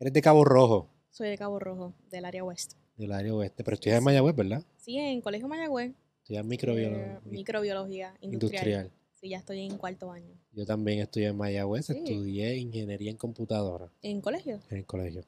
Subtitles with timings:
[0.00, 2.76] Eres de Cabo Rojo, Soy de Cabo Rojo, del área oeste.
[2.96, 4.62] del área oeste, pero estudias en Mayagüez, ¿verdad?
[4.78, 5.92] Sí, en Colegio Mayagüez.
[6.22, 8.64] Estudias eh, microbiología microbiología industrial.
[8.66, 8.90] industrial.
[9.12, 10.34] Sí, ya estoy en cuarto año.
[10.52, 11.92] Yo también estudié en Mayagüez, Sí.
[11.98, 14.60] estudié ingeniería en computadora ¿En colegio?
[14.70, 15.22] en el colegio.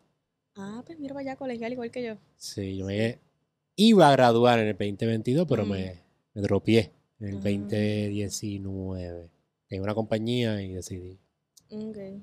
[0.57, 2.15] Ah, pues mira para allá, colegial igual que yo.
[2.37, 3.19] Sí, yo me
[3.77, 5.71] iba a graduar en el 2022, pero Mm.
[5.71, 5.95] me,
[6.35, 7.41] me dropié en el Ah.
[7.41, 9.31] 2019.
[9.69, 11.19] Tengo una compañía y decidí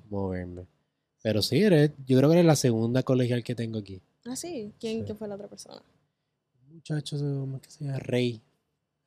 [0.10, 0.66] moverme.
[1.22, 4.02] Pero sí, eres, yo creo que eres la segunda colegial que tengo aquí.
[4.26, 4.72] Ah, sí.
[4.80, 5.04] ¿Quién, Sí.
[5.06, 5.82] quién fue la otra persona?
[6.68, 8.00] Un muchacho, ¿cómo es que se llama?
[8.00, 8.42] Rey.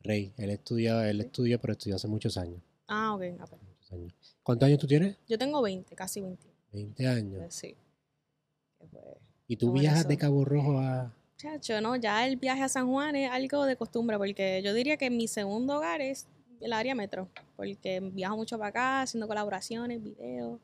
[0.00, 0.32] Rey.
[0.36, 2.60] Él estudia, él estudia, pero estudió hace muchos años.
[2.88, 3.22] Ah, ok.
[3.40, 3.62] ah, pues.
[3.62, 4.12] muchos años.
[4.42, 5.16] ¿Cuántos años tú tienes?
[5.28, 6.46] Yo tengo 20, casi 20.
[6.72, 7.38] 20 años.
[7.38, 7.74] Pues sí.
[9.46, 10.08] ¿Y tú viajas eso.
[10.08, 11.12] de Cabo Rojo a...?
[11.36, 14.96] Chacho, no, ya el viaje a San Juan es algo de costumbre, porque yo diría
[14.96, 16.26] que mi segundo hogar es
[16.60, 20.60] el área metro, porque viajo mucho para acá, haciendo colaboraciones, videos.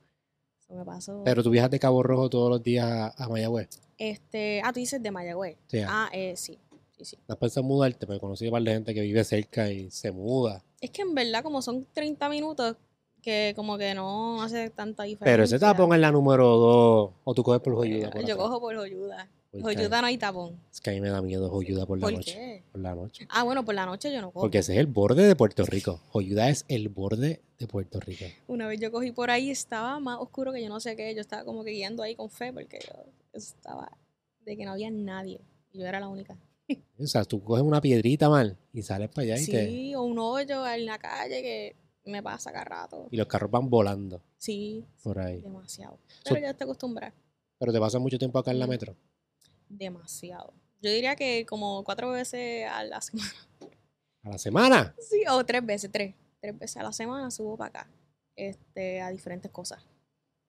[0.69, 1.25] Me.
[1.25, 3.69] Pero tú viajas de Cabo Rojo todos los días a, a Mayagüez.
[3.97, 5.57] Este, ah, tú dices de Mayagüez.
[5.67, 5.81] Sí.
[5.87, 6.59] Ah, eh, sí,
[6.97, 7.19] sí, sí.
[7.27, 8.07] ¿No has pensado en mudarte?
[8.07, 10.63] Porque conocí a un par de gente que vive cerca y se muda.
[10.81, 12.77] Es que en verdad, como son 30 minutos,
[13.23, 15.33] que como que no hace tanta diferencia.
[15.33, 17.11] Pero ese tapón es la número 2.
[17.25, 18.11] O tú coges por Joyuda.
[18.11, 18.37] Por Yo atrás.
[18.37, 19.29] cojo por Joyuda.
[19.51, 20.61] Porque Joyuda no hay tapón.
[20.71, 22.35] Es que a mí me da miedo Joyuda por la ¿Por noche.
[22.35, 22.65] qué?
[22.71, 23.27] Por la noche.
[23.31, 24.43] Ah, bueno, por la noche yo no cojo.
[24.45, 26.01] Porque ese es el borde de Puerto Rico.
[26.11, 28.27] Joyuda es el borde de Puerto Rico.
[28.47, 31.15] Una vez yo cogí por ahí, estaba más oscuro que yo no sé qué.
[31.15, 33.91] Yo estaba como que guiando ahí con fe porque yo estaba
[34.45, 35.41] de que no había nadie.
[35.73, 36.37] Y yo era la única.
[36.99, 40.03] O sea, tú coges una piedrita mal y sales para allá y, te, Sí, o
[40.03, 43.07] un hoyo en la calle que me pasa cada rato.
[43.11, 45.41] y los carros van volando Sí, por ahí.
[45.41, 45.99] demasiado.
[46.25, 47.15] So- Pero ya estoy acostumbrada.
[47.59, 48.95] Pero te pasas mucho tiempo acá en la metro.
[49.69, 50.53] Demasiado.
[50.81, 53.31] Yo diría que como cuatro veces a la semana.
[54.25, 54.95] A la semana.
[54.99, 56.15] Sí, o tres veces, tres.
[56.41, 57.91] Tres veces a la semana subo para acá.
[58.37, 59.85] Este, a diferentes cosas.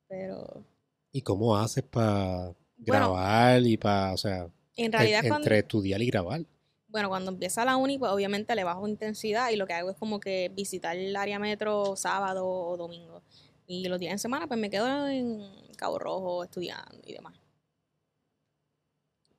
[0.07, 0.63] Pero
[1.11, 3.13] ¿Y cómo haces para Bueno.
[3.13, 5.45] grabar y para, o sea, en realidad en- cuando...
[5.45, 6.41] entre estudiar y grabar?
[6.87, 9.97] Bueno, cuando empieza la uni, pues obviamente le bajo intensidad y lo que hago es
[9.97, 13.21] como que visitar el área metro sábado o domingo.
[13.67, 17.38] Y los días en semana, pues me quedo en Cabo Rojo estudiando y demás.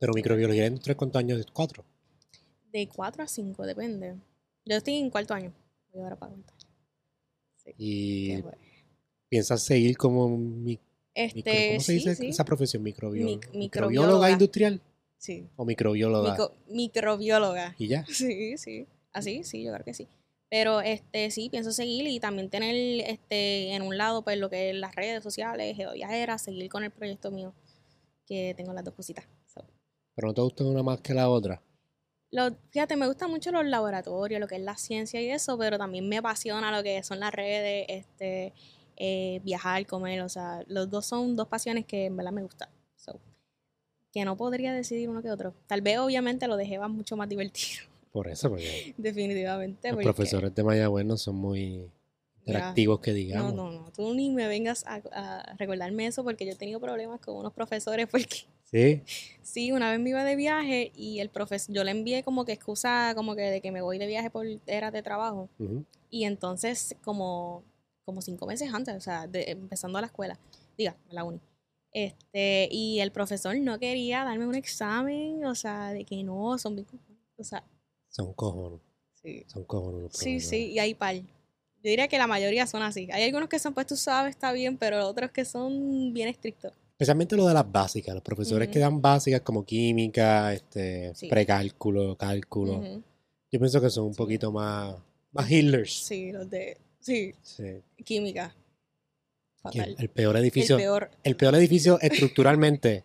[0.00, 1.46] Pero microbiología industrial, ¿cuántos años?
[1.52, 1.84] ¿Cuatro?
[2.72, 4.16] De 4 a 5, depende.
[4.64, 5.52] Yo estoy en cuarto año.
[5.92, 6.74] Voy ahora para cuarto año.
[7.56, 8.42] Sí, Y
[9.28, 10.80] piensas seguir como mi, micro-
[11.14, 12.28] Este, ¿cómo se sí, dice sí.
[12.28, 12.82] esa profesión?
[12.82, 13.36] Microbióloga.
[13.36, 13.58] Mic- ¿Microbióloga
[13.90, 14.30] microbióloga.
[14.30, 14.80] industrial
[15.18, 15.46] Sí.
[15.56, 16.32] o microbióloga?
[16.32, 17.74] Mico- microbióloga.
[17.78, 18.04] y ya.
[18.08, 18.86] Sí, sí.
[19.12, 20.08] Así, sí, yo creo que sí.
[20.48, 22.74] Pero este sí, pienso seguir y también tener
[23.06, 26.90] este en un lado pues lo que es las redes sociales, Viajera, seguir con el
[26.90, 27.52] proyecto mío,
[28.26, 29.26] que tengo las dos cositas.
[30.20, 31.62] Pero no te gusta una más que la otra.
[32.30, 35.78] Lo, fíjate, me gustan mucho los laboratorios, lo que es la ciencia y eso, pero
[35.78, 38.52] también me apasiona lo que son las redes, este,
[38.96, 42.68] eh, viajar, comer, o sea, los dos son dos pasiones que en verdad me gustan.
[42.96, 43.18] So,
[44.12, 45.54] que no podría decidir uno que otro.
[45.66, 49.88] Tal vez obviamente lo dejé mucho más divertido, Por eso, porque definitivamente.
[49.88, 51.90] los porque- profesores de Mayagüez no son muy
[52.44, 53.54] interactivos que No, digamos.
[53.54, 57.20] no, no, tú ni me vengas a, a recordarme eso porque yo he tenido problemas
[57.20, 59.02] con unos profesores porque Sí,
[59.42, 62.52] sí, una vez me iba de viaje y el profesor, yo le envié como que
[62.52, 65.48] excusa como que de que me voy de viaje por eras de trabajo
[66.08, 67.64] y entonces como,
[68.04, 70.38] como cinco meses antes, o sea, de, empezando a la escuela,
[70.78, 71.40] diga, a la uni.
[71.92, 76.76] Este, y el profesor no quería darme un examen, o sea, de que no, son
[76.76, 76.86] bien,
[77.36, 77.64] o sea,
[78.08, 78.80] son cojones.
[79.14, 81.16] sí, Son cojones los Sí, sí, y hay par.
[81.16, 83.08] Yo diría que la mayoría son así.
[83.10, 86.72] Hay algunos que son, pues tú sabes, está bien, pero otros que son bien estrictos.
[87.00, 88.12] Especialmente lo de las básicas.
[88.14, 91.28] Los profesores que dan básicas como química, este, Sí.
[91.28, 92.82] precálculo, cálculo.
[93.50, 94.18] Yo pienso que son un Sí.
[94.18, 94.96] poquito más,
[95.32, 96.04] más healers.
[96.04, 96.76] Sí, los de.
[97.00, 97.80] Sí, Sí.
[98.04, 98.54] química.
[99.62, 99.96] Fatal.
[99.98, 100.76] El, peor edificio.
[100.76, 101.10] El peor.
[101.24, 103.04] el peor edificio estructuralmente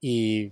[0.00, 0.50] y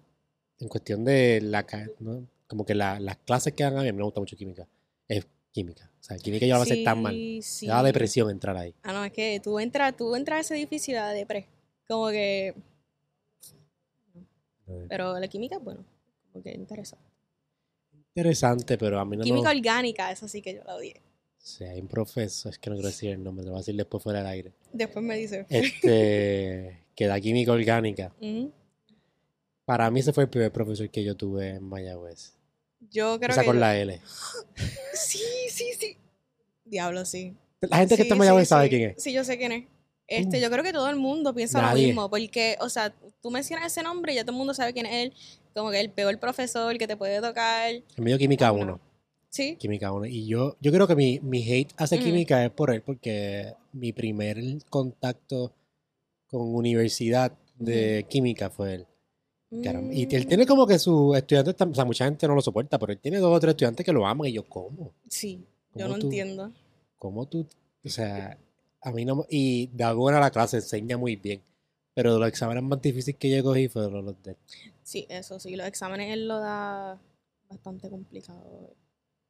[0.59, 1.67] en cuestión de la
[2.01, 2.27] ¿no?
[2.47, 4.69] como que la- las clases que dan a mí, a mí me gusta mucho química,
[5.09, 5.91] es química.
[5.99, 7.15] O sea, química yo no va a ser tan mal.
[7.15, 7.67] Sí, sí.
[7.67, 8.75] Me da depresión entrar ahí.
[8.83, 11.49] Ah, no, es que tú entras, tú entras a ese edificio y da depre.
[11.89, 12.55] Como que.
[14.89, 15.85] Pero la química, bueno,
[16.33, 17.05] como que interesante.
[18.15, 21.01] Interesante, pero a mí no Química orgánica, esa sí que yo la odié.
[21.39, 23.75] Sí, hay un profesor, es que no quiero decir el nombre, lo voy a decir
[23.75, 24.53] después fuera del aire.
[24.73, 25.47] Después me dice.
[25.49, 28.13] Este, que da química orgánica.
[29.65, 32.35] Para mí ese fue el primer profesor que yo tuve en Mayagüez.
[32.91, 33.47] Yo creo Empieza que.
[33.47, 34.01] con yo- la L.
[34.95, 35.97] Sí, sí, sí.
[36.65, 37.35] Diablo, sí.
[37.61, 38.71] La gente que está en Mayagüez sí, sabe sí.
[38.71, 39.03] quién es.
[39.03, 39.65] Sí, yo sé quién es.
[40.09, 40.43] Este, Mm.
[40.43, 41.83] yo creo que todo el mundo piensa Nadie.
[41.83, 42.93] lo mismo, porque, o sea,
[43.23, 45.13] tú mencionas ese nombre y ya todo el mundo sabe quién es él,
[45.55, 47.71] como que el peor profesor que te puede tocar.
[47.71, 48.55] El medio química No.
[48.55, 48.81] 1.
[49.31, 50.05] Sí, Química 1.
[50.07, 52.05] Y yo, yo creo que mi, mi hate hacia Ujú.
[52.05, 54.37] química es por él, porque mi primer
[54.69, 55.55] contacto
[56.27, 58.87] con universidad de química fue él.
[59.51, 62.79] Y él Mm, tiene como que sus estudiantes, o sea, mucha gente no lo soporta,
[62.79, 64.93] pero él tiene dos o tres estudiantes que lo aman y yo, ¿cómo?
[65.09, 65.45] Sí,
[65.75, 66.07] yo ¿Cómo no tú?
[66.07, 66.53] entiendo.
[66.99, 67.47] ¿Cómo tú?
[67.85, 68.37] O sea,
[68.81, 71.43] a mí no Y da buena la clase, enseña muy bien.
[71.95, 74.37] Pero los exámenes más difíciles que yo cogí fueron los de él.
[74.83, 76.99] Sí, eso sí, los exámenes él lo da
[77.49, 78.75] bastante complicado.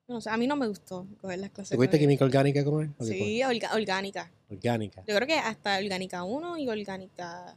[0.08, 1.70] No sé, a mí no me gustó coger las clases.
[1.70, 2.82] ¿Te cogiste química orgánica como.
[3.00, 4.30] Sí, orga- orgánica.
[4.50, 5.02] Orgánica.
[5.06, 7.56] Yo creo que hasta orgánica 1 y orgánica...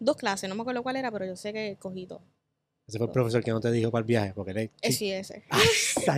[0.00, 2.22] Dos clases, no me acuerdo cuál era, pero yo sé que cogí dos.
[2.86, 4.70] Ese fue el profesor que no te dijo para el viaje, porque él es...
[4.80, 5.44] Eh, sí, ese.
[5.50, 5.60] Ah,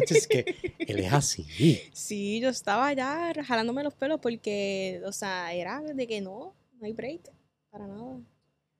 [0.08, 0.44] es que
[0.78, 1.44] él es así.
[1.92, 6.86] Sí, yo estaba ya jalándome los pelos porque, o sea, era de que no, no
[6.86, 7.30] hay break,
[7.70, 8.16] para nada.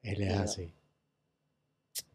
[0.03, 0.73] Él es Pero- así.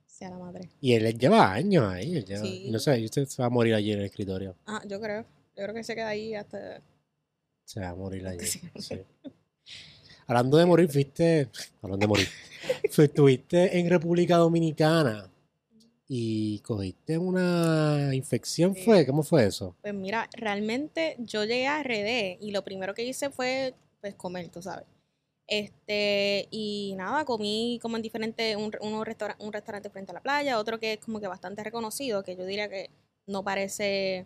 [0.06, 0.70] Sea la madre.
[0.80, 2.24] Y él lleva años ahí.
[2.24, 2.70] lleva- Sí.
[2.72, 4.56] no sé, usted se va a morir allí en el escritorio.
[4.66, 5.24] Ah, yo creo.
[5.56, 6.82] Yo creo que se queda ahí hasta...
[7.66, 8.46] Se va a morir allí.
[8.46, 8.62] Sí.
[8.78, 9.02] sí.
[10.28, 11.50] Hablando de morir, fuiste.
[11.82, 12.28] Hablando de morir.
[12.84, 15.30] Estuviste en República Dominicana
[16.08, 18.84] y cogiste una infección, Sí.
[18.84, 19.06] ¿fue?
[19.06, 19.76] ¿Cómo fue eso?
[19.82, 24.48] Pues mira, realmente yo llegué a RD y lo primero que hice fue pues comer,
[24.50, 24.86] tú sabes.
[25.48, 30.22] Este, y nada, comí como en diferentes, un, uno restaura- un restaurante frente a la
[30.22, 32.90] playa, otro que es como que bastante reconocido, que yo diría que
[33.28, 34.26] no parece,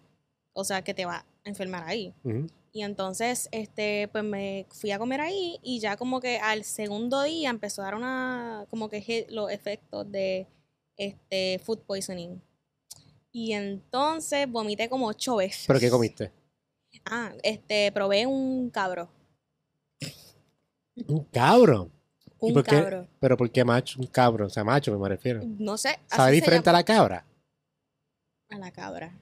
[0.54, 2.14] o sea, que te va a enfermar ahí.
[2.72, 7.24] Y entonces, este, pues me fui a comer ahí y ya como que al segundo
[7.24, 10.48] día empezó a dar una, como que los efectos de,
[10.96, 12.42] este, food poisoning.
[13.32, 15.66] Y entonces vomité como ocho veces.
[15.68, 16.32] ¿Pero qué comiste?
[17.06, 19.10] Ah, este, probé un cabro.
[21.08, 21.92] Un cabro.
[22.42, 22.76] ¿Y Un por qué?
[22.76, 23.08] cabro.
[23.20, 24.00] ¿Pero por qué macho?
[24.00, 25.42] Un cabro, o sea, macho me refiero.
[25.44, 26.00] No sé.
[26.08, 27.26] ¿Sabe diferente a la cabra?
[28.52, 29.14] a la cabra.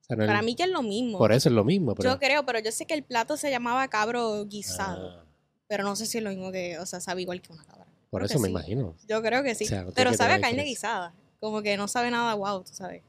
[0.00, 1.16] O sea, no es- Para mí que es lo mismo.
[1.18, 1.94] Por eso es lo mismo.
[1.94, 2.10] Pero...
[2.14, 5.20] Yo creo, pero yo sé que el plato se llamaba cabro guisado.
[5.20, 5.24] Ah,
[5.68, 7.86] Pero no sé si es lo mismo que, o sea, sabe igual que una cabra.
[8.10, 8.50] por Creo eso me sí.
[8.50, 8.96] imagino.
[9.06, 9.64] Yo creo que sí.
[9.64, 11.14] O sea, no tiene pero sabe a carne guisada.
[11.38, 13.02] Como que no sabe nada wow, tú sabes.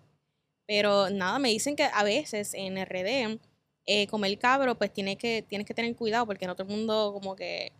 [0.67, 3.39] Pero nada, me dicen que a veces en RD,
[3.85, 7.11] eh, comer cabro, pues tienes que, tienes que tener cuidado porque no todo el mundo
[7.13, 7.71] como que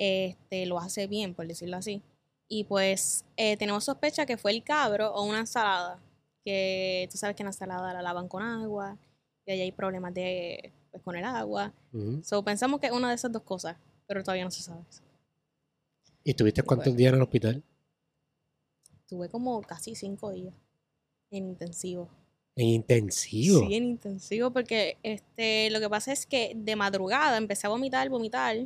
[0.00, 2.02] este, lo hace bien, por decirlo así.
[2.48, 6.00] Y pues eh, tenemos sospecha que fue el cabro o una ensalada.
[6.44, 8.96] Que tú sabes que la ensalada la lavan con agua
[9.44, 11.72] y ahí hay problemas de, pues, con el agua.
[11.92, 12.22] Ujú.
[12.24, 13.76] So, pensamos que es una de esas dos cosas,
[14.06, 14.82] pero todavía no se sabe.
[16.24, 16.96] ¿Y estuviste cuántos pues.
[16.96, 17.62] días en el hospital?
[19.06, 20.54] Tuve como casi cinco días
[21.30, 22.08] en intensivo.
[22.56, 23.60] En intensivo.
[23.60, 28.08] Sí, en intensivo, porque este, lo que pasa es que de madrugada empecé a vomitar,
[28.08, 28.56] vomitar.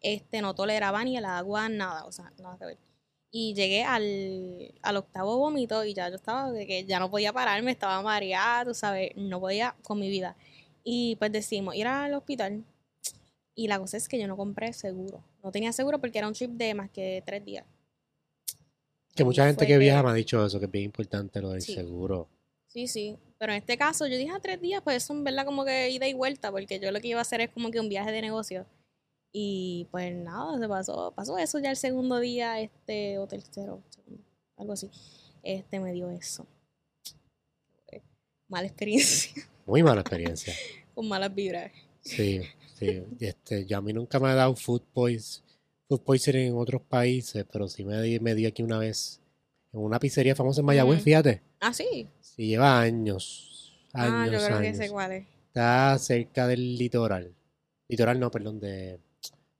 [0.00, 2.78] Este, no toleraba ni el agua, nada, o sea, nada que ver.
[3.30, 7.32] Y llegué al, al octavo vómito y ya yo estaba de que ya no podía
[7.32, 10.36] pararme, estaba mareada, tú sabes, no podía con mi vida.
[10.82, 12.64] Y pues decidimos ir al hospital.
[13.54, 15.22] Y la cosa es que yo no compré seguro.
[15.44, 17.64] No tenía seguro porque era un trip de más que tres días.
[19.14, 21.60] Que mucha gente que viaja me ha dicho eso, que es bien importante lo del
[21.62, 21.74] Sí.
[21.74, 22.28] seguro.
[22.68, 23.18] Sí, sí.
[23.38, 25.90] Pero en este caso yo dije a tres días, pues eso en verdad como que
[25.90, 28.12] ida y vuelta, porque yo lo que iba a hacer es como que un viaje
[28.12, 28.66] de negocio.
[29.32, 34.24] Y pues nada, se pasó, pasó eso ya el segundo día, este, o tercero, segundo,
[34.56, 34.90] algo así.
[35.42, 36.46] Este me dio eso.
[38.48, 39.32] Mala experiencia,
[39.66, 40.52] Muy mala experiencia.
[40.94, 41.70] con malas vibras.
[42.00, 42.40] Sí,
[42.74, 43.04] sí.
[43.20, 45.44] Este, yo a mí nunca me ha dado food, pois,
[45.88, 49.20] food poisoning en otros países, pero sí me, di- me dio aquí una vez
[49.72, 51.04] en una pizzería famosa en Mayagüez, Ujú.
[51.04, 51.42] fíjate.
[51.60, 52.08] Ah, sí.
[52.20, 53.78] Sí, lleva años.
[53.92, 54.78] ah, Años, yo creo años.
[54.78, 55.26] que sé cuál es.
[55.46, 57.32] Está cerca del litoral.
[57.86, 58.98] Litoral no, perdón, de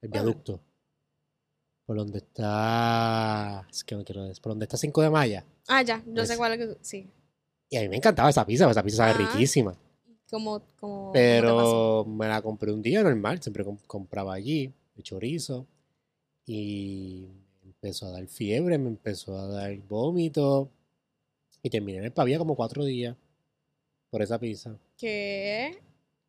[0.01, 0.23] el Bueno.
[0.25, 0.59] viaducto.
[1.85, 3.67] Por donde está.
[3.69, 4.41] Es que no quiero decir.
[4.41, 5.45] Por donde está 5 de Maya.
[5.67, 6.57] Ah, ya, yo sé cuál es.
[6.59, 7.09] que- Sí.
[7.69, 9.31] Y a mí me encantaba esa pizza, porque esa pizza sabe Ah.
[9.33, 9.75] riquísima.
[10.29, 11.11] Como, como.
[11.11, 15.65] Pero me la compré un día normal, siempre com- compraba allí, de chorizo.
[16.45, 17.27] Y
[17.61, 20.69] me empezó a dar fiebre, me empezó a dar vómito.
[21.63, 23.15] Y terminé en el pavía como cuatro días
[24.09, 24.75] por esa pizza.
[24.97, 25.77] ¿Qué?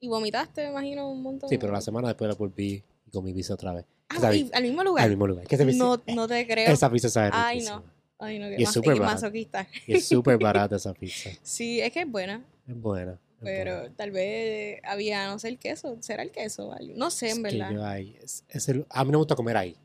[0.01, 1.49] Y vomitaste, me imagino, un montón.
[1.49, 3.85] Sí, pero la semana después la volví y comí pizza otra vez.
[4.09, 5.05] Ah, pi- al mismo lugar.
[5.05, 5.47] Al mismo lugar.
[5.47, 6.73] Que pizza, No, no te creo.
[6.73, 7.81] esa pizza sabe Ay, riquísima.
[7.81, 7.93] no.
[8.19, 9.15] Ay, no, qué Y es súper barata.
[9.15, 9.69] masoquista.
[9.87, 11.31] Y es súper barata esa pizza.
[11.43, 13.13] Sí, es que es buena, Es buena.
[13.13, 13.95] es pero buena.
[13.97, 15.97] tal vez había, no sé, el queso.
[16.01, 16.75] ¿Será el queso?
[16.95, 17.71] No sé, Es en que verdad.
[17.73, 19.77] yo ahí- es- es el- a mí no me gusta comer ahí.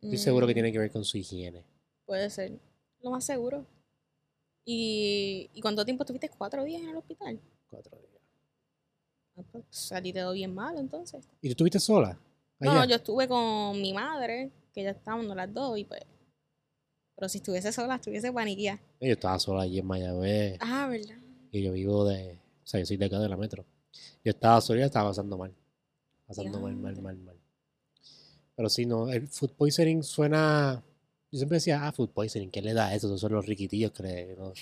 [0.00, 1.64] Estoy seguro que Mm, tiene que ver con su higiene.
[2.06, 2.52] Puede ser.
[3.02, 3.64] Lo más seguro.
[4.64, 6.28] ¿Y, ¿y cuánto tiempo estuviste?
[6.28, 7.40] ¿Cuatro días en el hospital?
[7.70, 8.08] Cuatro días.
[9.36, 11.24] Ah, pues, a ti te dio bien mal, entonces.
[11.40, 12.18] ¿Y tú estuviste sola?
[12.60, 16.02] No, yo estuve con mi madre, que ya estábamos las dos, y pues...
[17.18, 18.80] Pero si estuviese sola, estuviese paniquía.
[19.00, 20.56] Yo estaba sola allí en Mayagüez.
[20.60, 21.16] Ah, ¿verdad?
[21.50, 22.38] Y yo vivo de.
[22.62, 23.64] O sea, yo soy de acá de la metro.
[24.24, 25.52] Yo estaba sola y estaba pasando mal.
[26.28, 27.36] Pasando mal, mal, mal, mal.
[28.54, 30.80] Pero sí, no, el food poisoning suena.
[31.32, 33.08] Yo siempre decía, ah, food poisoning, ¿qué le da eso?
[33.08, 34.52] Esos son los riquitillos que no,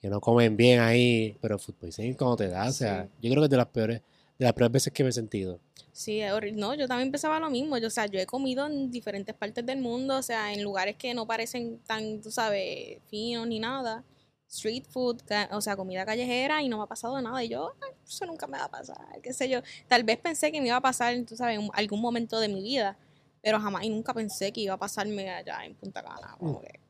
[0.00, 1.38] que no comen bien ahí.
[1.40, 2.68] Pero food poisoning, ¿cómo te da?
[2.68, 4.02] O sea, yo creo que es de las peores,
[4.36, 5.60] de las peores veces que me he sentido.
[5.94, 6.60] Sí, es horrible.
[6.60, 7.78] No, yo también pensaba lo mismo.
[7.78, 10.96] Yo, o sea, yo he comido en diferentes partes del mundo, o sea, en lugares
[10.96, 14.02] que no parecen tan, tú sabes, finos ni nada.
[14.48, 15.20] Street food,
[15.52, 17.42] o sea, comida callejera y no me ha pasado nada.
[17.44, 19.60] Y yo, "Ay, eso nunca me va a pasar, qué sé yo.
[19.86, 22.60] Tal vez pensé que me iba a pasar, tú sabes, en algún momento de mi
[22.60, 22.98] vida,
[23.40, 26.34] pero jamás y nunca pensé que iba a pasarme allá en Punta Cana.
[26.38, 26.80] Como que,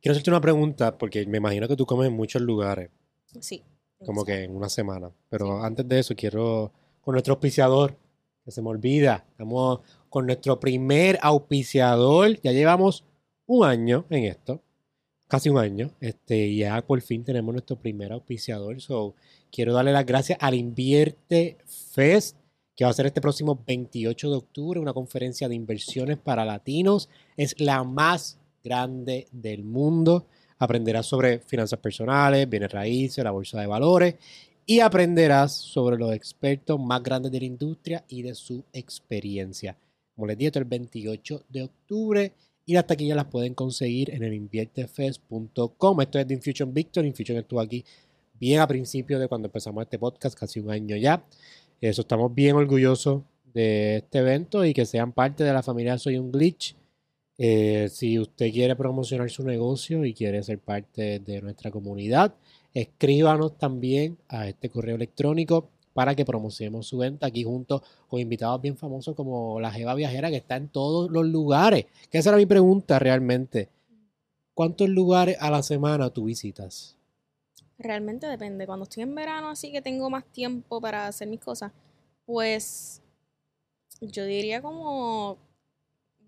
[0.00, 2.88] Quiero hacerte una pregunta, porque me imagino que tú comes en muchos lugares,
[3.40, 3.62] sí.
[4.06, 5.10] como que en una semana.
[5.28, 7.96] Pero antes de eso, quiero con nuestro auspiciador,
[8.48, 9.26] que se me olvida.
[9.32, 12.40] Estamos con nuestro primer auspiciador.
[12.40, 13.04] Ya llevamos
[13.44, 14.62] un año en esto,
[15.26, 15.90] casi un año.
[16.00, 18.80] Este, ya por fin tenemos nuestro primer auspiciador.
[18.80, 19.14] So,
[19.52, 22.38] quiero darle las gracias al Invierte Fest,
[22.74, 27.10] que va a ser este próximo 28 de octubre, una conferencia de inversiones para latinos.
[27.36, 30.24] Es la más grande del mundo.
[30.58, 34.14] Aprenderás sobre finanzas personales, bienes raíces, la bolsa de valores
[34.70, 39.78] y aprenderás sobre los expertos más grandes de la industria y de su experiencia.
[40.14, 42.32] Como les dije, el 28 de octubre
[42.66, 46.00] y las taquillas las pueden conseguir en el inviertefest.com.
[46.02, 47.06] Esto es de Infusion Victor.
[47.06, 47.82] Infusion estuvo aquí
[48.38, 51.24] bien a principio de cuando empezamos este podcast, casi un año ya.
[51.80, 53.22] Eso estamos bien orgullosos
[53.54, 56.76] de este evento y que sean parte de la familia Soy un Glitch.
[57.38, 62.34] Eh, si usted quiere promocionar su negocio y quiere ser parte de nuestra comunidad,
[62.74, 68.62] escríbanos también a este correo electrónico para que promocionemos su venta aquí junto con invitados
[68.62, 71.86] bien famosos como la Jeva Viajera que está en todos los lugares.
[72.10, 73.68] Que esa era mi pregunta realmente.
[74.54, 76.96] ¿Cuántos lugares a la semana tú visitas?
[77.78, 78.66] Realmente depende.
[78.66, 81.72] Cuando estoy en verano, así que tengo más tiempo para hacer mis cosas,
[82.26, 83.02] pues
[84.00, 85.38] yo diría como,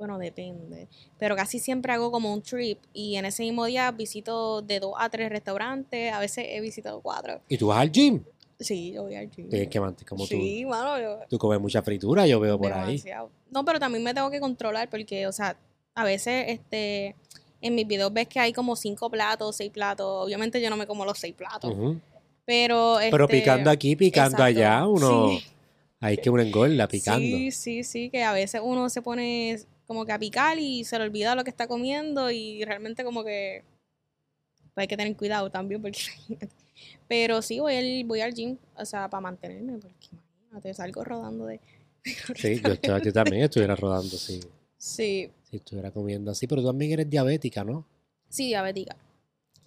[0.01, 0.89] bueno, depende,
[1.19, 4.95] pero casi siempre hago como un trip y en ese mismo día visito de dos
[4.97, 7.43] a tres restaurantes, a veces he visitado cuatro.
[7.51, 8.25] ¿Y tú vas al gym?
[8.59, 9.51] Sí, yo voy al gym.
[9.51, 11.27] Tienes que mantener como sí, mano, yo tú.
[11.29, 13.03] Tú comes mucha fritura, yo veo por ahí.
[13.51, 15.59] No, pero también me tengo que controlar porque, o sea,
[15.95, 17.15] a veces, este,
[17.61, 20.25] en mis videos ves que hay como cinco platos, seis platos.
[20.25, 21.75] Obviamente yo no me como los seis platos,
[22.47, 25.29] pero, Pero este, picando aquí, picando exacto, allá, uno...
[25.29, 25.45] sí.
[26.03, 27.21] Hay que uno engorda picando.
[27.21, 30.97] Sí, sí, sí, que a veces uno se pone como que a picar y se
[30.99, 33.65] le olvida lo que está comiendo y realmente como que
[34.73, 35.99] pues hay que tener cuidado también porque
[37.09, 41.47] pero sí voy al, voy al gym, o sea, para mantenerme, porque imagínate, salgo rodando
[41.47, 41.59] de
[42.37, 44.39] Sí, yo, estoy- yo también estuviera rodando si,
[44.79, 47.85] Sí, si estuviera comiendo así, pero tú también eres diabética, ¿no?
[48.29, 48.95] sí, diabética.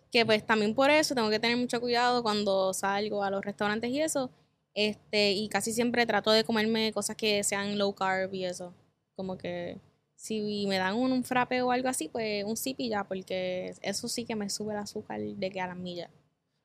[0.09, 3.89] Que pues también por eso tengo que tener mucho cuidado cuando salgo a los restaurantes
[3.91, 4.29] y eso.
[4.73, 8.73] Este, y casi siempre trato de comerme cosas que sean low carb y eso.
[9.17, 9.77] Como que
[10.23, 13.75] si me dan un, un frappe o algo así, pues un sip y ya, porque
[13.81, 16.09] eso sí que me sube el azúcar de que a las millas.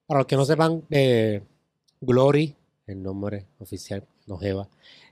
[0.06, 1.42] Para los que no sepan, eh,
[2.00, 2.54] Glory,
[2.86, 4.68] el nombre oficial, no Jeva,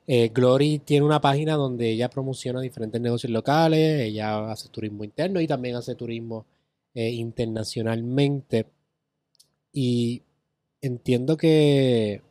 [0.07, 5.41] eh, Glory tiene una página donde ella promociona diferentes negocios locales, ella hace turismo interno
[5.41, 6.47] y también hace turismo
[6.95, 8.67] eh, internacionalmente.
[9.73, 10.23] Y
[10.81, 12.23] entiendo que,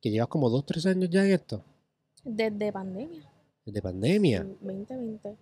[0.00, 1.62] que llevas como dos, tres años ya en esto,
[2.24, 3.33] Desde pandemia,
[3.64, 4.44] desde pandemia.
[4.60, 5.36] 2020.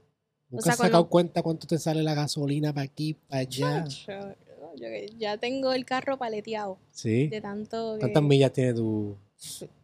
[0.50, 3.84] ¿Nunca sea, has sacado lo- cuenta cuánto te sale la gasolina para aquí, para allá?
[3.86, 4.86] Yo
[5.18, 7.28] ya tengo el carro paleteado Sí.
[7.28, 9.16] de tanto que ¿Cuántas millas tiene tu...?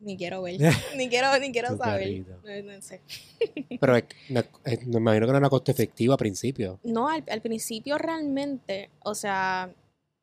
[0.00, 0.54] ni quiero ver,
[0.97, 2.25] ni quiero, ni quiero saber.
[2.45, 3.00] No, no sé.
[3.80, 6.78] Pero es- no- es- me imagino que no era costo efectivo a principio.
[6.85, 9.71] No, al, al principio realmente, o sea,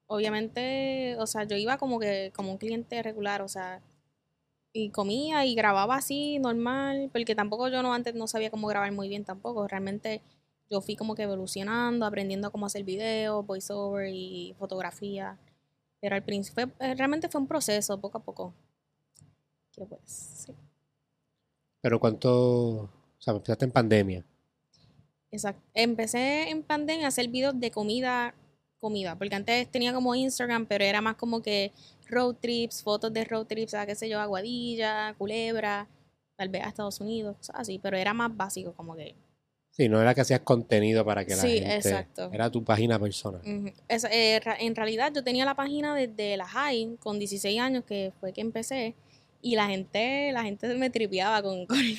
[0.07, 3.81] obviamente, o sea, yo iba como que como un cliente regular, o sea,
[4.75, 8.91] y comía y grababa así, normal, porque tampoco yo no antes no sabía cómo grabar
[8.91, 10.21] muy bien tampoco, realmente
[10.69, 15.37] yo fui como que evolucionando, aprendiendo cómo hacer videos, voiceover y fotografía,
[16.01, 18.53] pero al principio eh, realmente fue un proceso, poco a poco.
[19.71, 20.53] Que pues, sí.
[21.79, 22.31] Pero cuánto...
[22.37, 24.25] O sea, empezaste en pandemia.
[25.31, 25.61] Exacto.
[25.73, 28.35] Empecé en pandemia a hacer videos de comida,
[28.79, 31.71] comida, porque antes tenía como Instagram, pero era más como que
[32.09, 35.87] road trips, fotos de road trips, a qué sé yo, Aguadilla, Culebra,
[36.35, 39.15] tal vez a Estados Unidos, cosas así, pero era más básico, como que.
[39.71, 41.75] Sí, no era que hacías contenido para que la Sí, gente...
[41.75, 42.29] exacto.
[42.31, 43.41] Era tu página personal.
[43.45, 48.31] eh, en realidad yo tenía la página desde la high, con 16 años, que fue
[48.31, 48.95] que empecé,
[49.41, 51.97] y la gente, la gente me tripeaba con, con el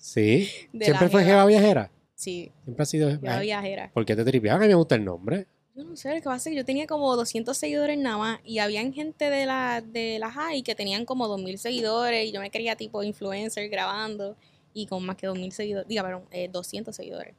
[0.00, 0.48] Sí.
[0.78, 1.24] ¿Siempre fue jeva.
[1.42, 1.90] Jeva Viajera?
[2.16, 3.08] Sí, Siempre ha sido...
[3.26, 3.90] Ay, viajera.
[3.94, 4.60] ¿Por qué te tripeaban?
[4.60, 5.46] A mí me gusta el nombre.
[5.74, 8.40] Yo no sé, lo que pasa es que yo tenía como 200 seguidores nada más
[8.44, 12.40] y habían gente de la, de la high que tenían como 2000 seguidores y yo
[12.40, 14.36] me quería tipo influencer grabando
[14.74, 17.34] y con más que 2.000 seguidores, diga, perdón, eh, 200 seguidores.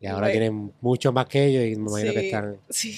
[0.00, 2.60] Y ahora tienen mucho más que ellos y me imagino que Sí, están...
[2.68, 2.94] Sí.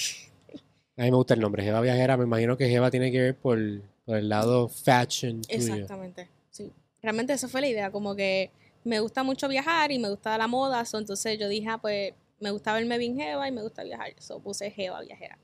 [0.97, 2.17] A mí me gusta el nombre, Jeva Viajera.
[2.17, 3.59] Me imagino que Jeva tiene que ver por,
[4.07, 5.75] por el lado fashion tuyo.
[5.75, 6.73] Exactamente, sí.
[7.03, 8.51] Realmente esa fue la idea, como que
[8.83, 12.15] me gusta mucho viajar y me gusta la moda, so, entonces yo dije, ah, pues
[12.41, 15.39] me gusta verme bien jeva y me gusta viajar, so puse jeva viajera.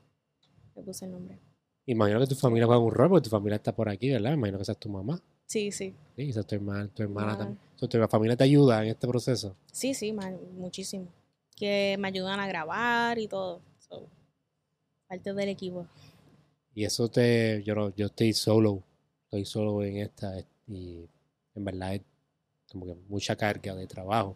[0.75, 1.39] Le puse el nombre.
[1.85, 4.33] Imagino que tu familia juega un rol porque tu familia está por aquí, ¿verdad?
[4.33, 5.21] Imagino que esa es tu mamá.
[5.45, 5.93] Sí, sí.
[6.15, 7.37] Sí, esa es tu hermana, tu hermana Ah.
[7.37, 7.59] también.
[7.75, 9.55] So, tu familia te ayuda en este proceso.
[9.71, 11.07] Sí, sí, man, muchísimo.
[11.55, 13.61] Que me ayudan a grabar y todo.
[13.79, 14.07] So,
[15.07, 15.85] parte del equipo.
[16.73, 18.81] Y eso te, yo no, yo estoy solo,
[19.25, 21.07] estoy solo en esta y
[21.55, 22.01] en verdad es
[22.71, 24.35] como que mucha carga de trabajo.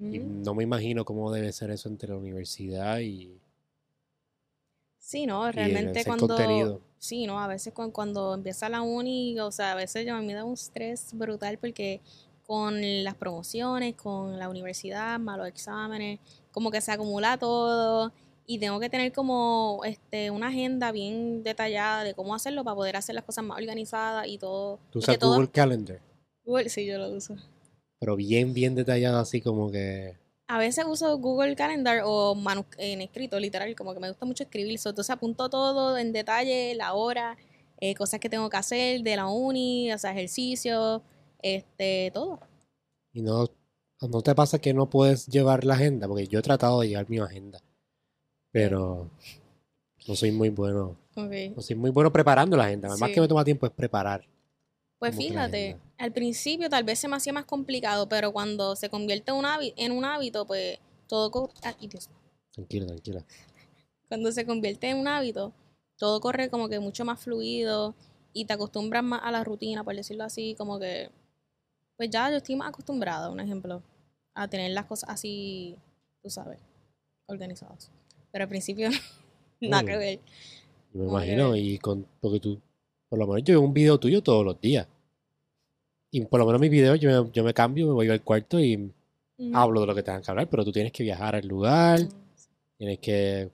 [0.00, 0.28] Y Ujú.
[0.44, 3.40] no me imagino cómo debe ser eso entre la universidad y,
[4.98, 6.28] Sí, no, realmente cuando...
[6.28, 6.80] contenido.
[6.98, 10.34] Sí, no, a veces cuando, cuando empieza la uni, o sea, a veces yo me
[10.34, 12.00] da un estrés brutal porque
[12.46, 12.74] con
[13.04, 16.18] las promociones, con la universidad, malos exámenes,
[16.50, 18.12] como que se acumula todo
[18.46, 22.96] y tengo que tener como este una agenda bien detallada de cómo hacerlo para poder
[22.96, 24.78] hacer las cosas más organizadas y todo.
[24.90, 26.00] Tú usas todo- Google Calendar,
[26.44, 27.36] Google, sí, yo lo uso.
[27.98, 30.16] Pero bien, bien detallado así como que...
[30.50, 34.44] A veces uso Google Calendar o manu- en escrito, literal, como que me gusta mucho
[34.44, 34.78] escribir.
[34.78, 37.36] so, Entonces apunto todo en detalle, la hora,
[37.80, 41.02] eh, cosas que tengo que hacer de la uni, o sea, ejercicio,
[41.42, 42.40] este, todo.
[43.12, 43.46] Y no,
[44.00, 47.10] no te pasa que no puedes llevar la agenda, porque yo he tratado de llevar
[47.10, 47.60] mi agenda,
[48.50, 49.10] pero
[50.06, 50.96] no soy muy bueno.
[51.14, 52.88] No soy muy bueno preparando la agenda.
[52.88, 53.12] Más Sí.
[53.14, 54.24] que me toma tiempo es preparar.
[54.98, 55.76] Pues fíjate.
[55.98, 59.46] Al principio tal vez se me hacía más complicado, pero cuando se convierte en un
[59.46, 60.78] hábito, en un hábito pues
[61.08, 61.30] todo...
[61.30, 62.08] co- Ay, Dios.
[62.52, 63.24] Tranquila, tranquila.
[64.08, 65.52] Cuando se convierte en un hábito,
[65.96, 67.94] todo corre como que mucho más fluido
[68.32, 71.10] y te acostumbras más a la rutina, por decirlo así, como que,
[71.96, 73.82] pues ya yo estoy más acostumbrada, un ejemplo,
[74.34, 75.76] a tener las cosas así,
[76.22, 76.60] tú sabes,
[77.26, 77.90] organizadas.
[78.30, 78.88] Pero al principio,
[79.60, 80.20] nada que ver.
[80.92, 82.60] Me imagino, y con, porque tú,
[83.08, 84.86] por lo menos yo veo un video tuyo todos los días.
[86.10, 88.58] Y por lo menos mis videos yo me, yo me cambio, me voy al cuarto
[88.58, 88.76] y
[89.38, 89.50] Ujú.
[89.56, 92.08] hablo de lo que tengan que hablar, pero tú tienes que viajar al lugar, Mm,
[92.78, 93.50] tienes que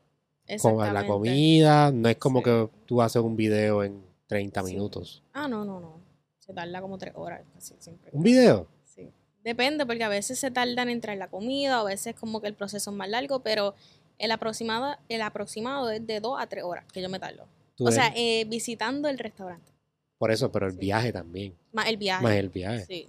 [0.60, 2.44] comer la comida, no es como Sí.
[2.44, 4.72] que tú haces un video en 30 Sí.
[4.72, 5.22] minutos.
[5.32, 6.00] Ah, no, no, no.
[6.38, 8.10] Se tarda como tres horas, casi siempre.
[8.12, 8.66] ¿Un video?
[8.84, 9.10] Sí.
[9.42, 12.54] Depende, porque a veces se tardan en traer la comida, a veces como que el
[12.54, 13.74] proceso es más largo, pero
[14.18, 17.46] el aproximado, el aproximado es de dos a tres horas que yo me tardo.
[17.80, 19.72] O sea, eh, visitando el restaurante.
[20.18, 20.78] Por eso, pero el sí.
[20.78, 22.22] viaje también, Más el viaje.
[22.22, 22.84] más el viaje.
[22.86, 23.06] Sí.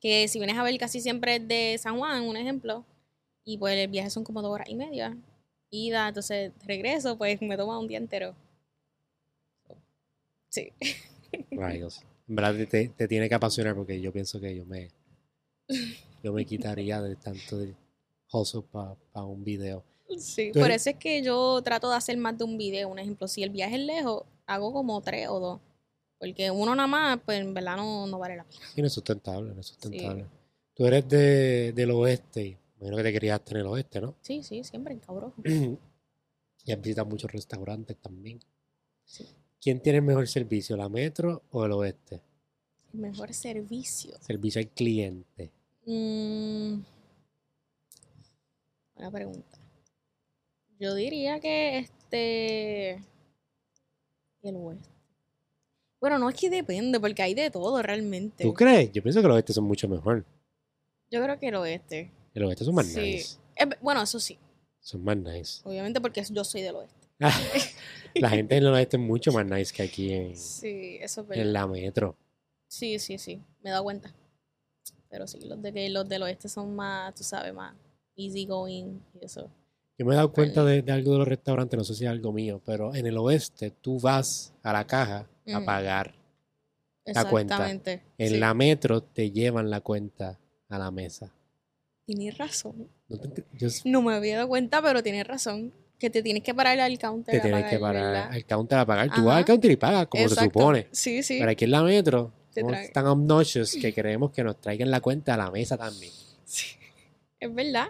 [0.00, 2.84] Que si vienes a ver casi siempre es de San Juan, un ejemplo,
[3.44, 5.16] y pues el viaje son como dos horas y media.
[5.70, 8.34] Ida, entonces regreso, pues me toma un día entero.
[10.48, 10.72] Sí.
[11.52, 12.02] Rayos.
[12.28, 14.90] En verdad te, te- tiene que apasionar porque yo pienso que yo me
[16.22, 17.74] yo me quitaría de tanto de
[18.30, 19.82] hustle para un video.
[20.18, 22.90] Sí, Tú por eres- eso es que yo trato de hacer más de un video.
[22.90, 25.60] Un ejemplo, si el viaje es lejos, hago como tres o dos.
[26.18, 28.60] Porque uno nada más, pues en verdad no, no vale la pena.
[28.76, 30.26] Y no es sustentable, no es sustentable.
[30.74, 34.14] Tú eres de, del oeste, imagino que te querías tener el oeste, ¿no?
[34.20, 35.32] Sí, sí, siempre en cabrón.
[36.64, 38.40] y has visitado muchos restaurantes también.
[39.04, 39.26] Sí.
[39.60, 42.22] ¿Quién tiene el mejor servicio, la metro o el oeste?
[42.92, 44.16] El mejor servicio.
[44.20, 45.50] Servicio al cliente.
[45.86, 46.80] Mm,
[48.94, 49.58] buena pregunta.
[50.78, 53.02] Yo diría que este.
[54.42, 54.97] El oeste.
[56.00, 58.44] Bueno, no es que depende, porque hay de todo realmente.
[58.44, 58.92] ¿Tú crees?
[58.92, 60.24] Yo pienso que los oeste son mucho mejor.
[61.10, 62.12] Yo creo que el oeste.
[62.34, 63.00] El oeste son más Sí.
[63.00, 63.38] nice.
[63.56, 64.38] Eh, bueno, eso sí.
[64.80, 65.60] Son más nice.
[65.64, 67.08] Obviamente porque yo soy del oeste.
[68.14, 71.36] La gente en el oeste es mucho más nice que aquí en, Sí, eso es
[71.36, 72.16] en la metro.
[72.68, 74.14] Sí, sí, sí, me he dado cuenta.
[75.10, 77.74] Pero sí, los de que los del oeste son más, tú sabes, más
[78.16, 79.50] easy going y eso.
[79.98, 82.10] Yo me he dado cuenta de, de algo de los restaurantes, no sé si es
[82.10, 86.14] algo mío, pero en el oeste tú vas a la caja a pagar.
[87.04, 87.68] La cuenta.
[87.70, 87.80] En
[88.18, 88.36] sí.
[88.36, 91.32] la metro te llevan la cuenta a la mesa.
[92.04, 92.88] Tienes razón.
[93.08, 95.72] No te, yo- No me había dado cuenta, pero tienes razón.
[95.98, 97.32] Que te tienes que parar al counter.
[97.32, 98.28] te a tienes que parar ¿verdad?
[98.30, 99.06] al counter a pagar.
[99.08, 99.36] Tú vas Ajá.
[99.38, 100.86] al counter y pagas como se supone.
[100.92, 101.38] Sí, sí.
[101.40, 105.34] Pero aquí en la metro somos tan obnoxious que queremos que nos traigan la cuenta
[105.34, 106.12] a la mesa también.
[106.44, 106.76] Sí.
[107.40, 107.88] Es verdad.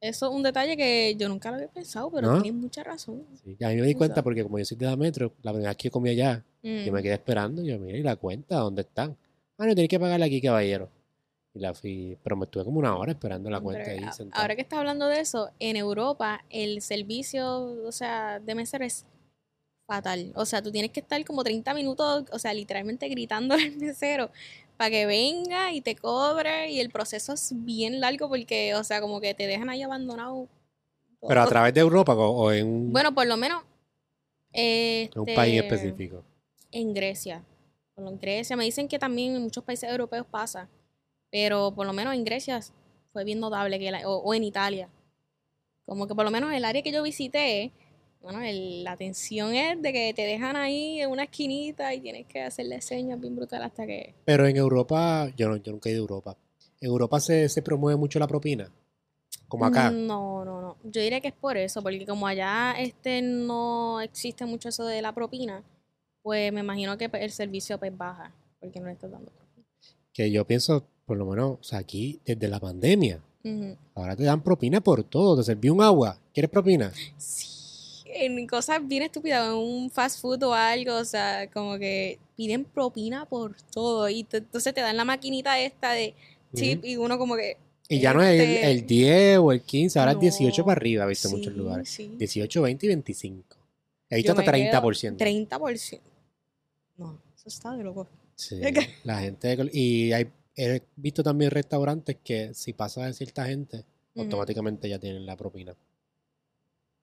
[0.00, 2.42] Eso es un detalle que yo nunca lo había pensado, pero ¿No?
[2.42, 3.22] tienes mucha razón.
[3.44, 4.24] Sí, y a mí me di cuenta sabes.
[4.24, 6.94] porque como yo soy de la metro, la primera vez que comí allá, yo Mm.
[6.94, 7.62] me quedé esperando.
[7.62, 8.56] Yo, mira, ¿y la cuenta?
[8.56, 9.16] ¿Dónde están?
[9.58, 10.88] Ah, no, tienes que pagarla aquí, caballero.
[11.52, 14.00] Y la fui, pero me estuve como una hora esperando la cuenta ahí.
[14.32, 19.04] Ahora que estás hablando de eso, en Europa el servicio, o sea, de mesero es
[19.86, 20.32] fatal.
[20.36, 24.30] O sea, tú tienes que estar como 30 minutos, o sea, literalmente gritando al mesero
[24.80, 29.02] para que venga y te cobre y el proceso es bien largo porque, o sea,
[29.02, 30.48] como que te dejan ahí abandonado.
[31.20, 33.62] Pero a través de Europa o, en un, Bueno, por lo menos...
[34.54, 36.24] en un este, país específico.
[36.72, 37.44] En Grecia.
[37.94, 38.56] En Grecia.
[38.56, 40.66] Me dicen que también en muchos países europeos pasa.
[41.30, 42.58] Pero por lo menos en Grecia
[43.12, 43.78] fue bien notable.
[43.78, 44.88] Que la- o, o en Italia.
[45.84, 47.70] Como que por lo menos el área que yo visité,
[48.22, 52.26] bueno, el- la atención es de que te dejan ahí en una esquinita y tienes
[52.26, 54.14] que hacerle señas bien brutal hasta que...
[54.24, 56.36] Pero en Europa, yo, no, yo nunca he ido a Europa.
[56.80, 58.70] En Europa se, se promueve mucho la propina.
[59.48, 59.90] Como acá.
[59.90, 60.76] No, no, no.
[60.84, 65.02] Yo diría que es por eso, porque como allá este no existe mucho eso de
[65.02, 65.62] la propina,
[66.22, 69.66] pues me imagino que el servicio pues baja, porque no le estás dando propina.
[70.12, 73.20] Que yo pienso, por lo menos, o sea, aquí desde la pandemia,
[73.94, 75.36] ahora te dan propina por todo.
[75.36, 76.16] Te serví un agua.
[76.32, 76.92] ¿Quieres propina?
[77.16, 77.46] Sí,
[78.14, 82.64] en cosas bien estúpidas, en un fast food o algo, o sea, como que piden
[82.64, 86.14] propina por todo y te- entonces te dan la maquinita esta de
[86.54, 87.56] chip y uno como que...
[87.88, 90.64] Y ya no es el, este, el 10 o el 15, ahora no, es 18
[90.64, 91.88] para arriba, he visto en muchos lugares.
[91.88, 92.08] sí.
[92.16, 93.56] 18, 20 y 25.
[94.08, 95.16] He visto Yo hasta me quedo 30%.
[95.16, 96.00] 30%.
[96.98, 98.06] No, eso está de loco.
[98.36, 98.60] Sí,
[99.04, 99.56] la gente.
[99.72, 103.84] Y hay, he visto también restaurantes que si pasa de cierta gente,
[104.16, 105.74] automáticamente ya tienen la propina.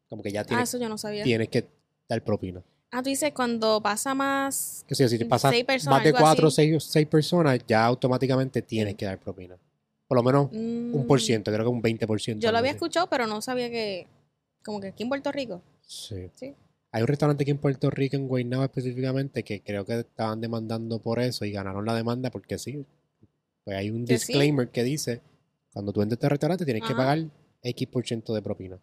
[0.09, 1.23] Como que ya Ah, tienes, eso yo no sabía.
[1.23, 1.67] tienes que
[2.07, 2.63] dar propina.
[2.91, 4.85] Ah, tú dices cuando pasa más.
[4.87, 7.85] Que si, si te pasa Seis personas, más de cuatro o seis, seis personas, ya
[7.85, 9.57] automáticamente tienes que dar propina.
[10.07, 12.39] Por lo menos un por mm, ciento, creo que un 20%.
[12.39, 12.77] Yo lo había así.
[12.77, 14.07] escuchado, pero no sabía que.
[14.63, 15.61] Como que aquí en Puerto Rico.
[15.81, 16.29] Sí.
[16.35, 16.55] Sí.
[16.93, 20.99] Hay un restaurante aquí en Puerto Rico, en Guaynabo específicamente, que creo que estaban demandando
[20.99, 22.85] por eso y ganaron la demanda porque sí.
[23.65, 24.27] Pues hay un Que sí.
[24.27, 25.21] disclaimer que dice,
[25.73, 27.25] cuando tú entres a este restaurante tienes que pagar
[27.61, 28.79] X por ciento de propina.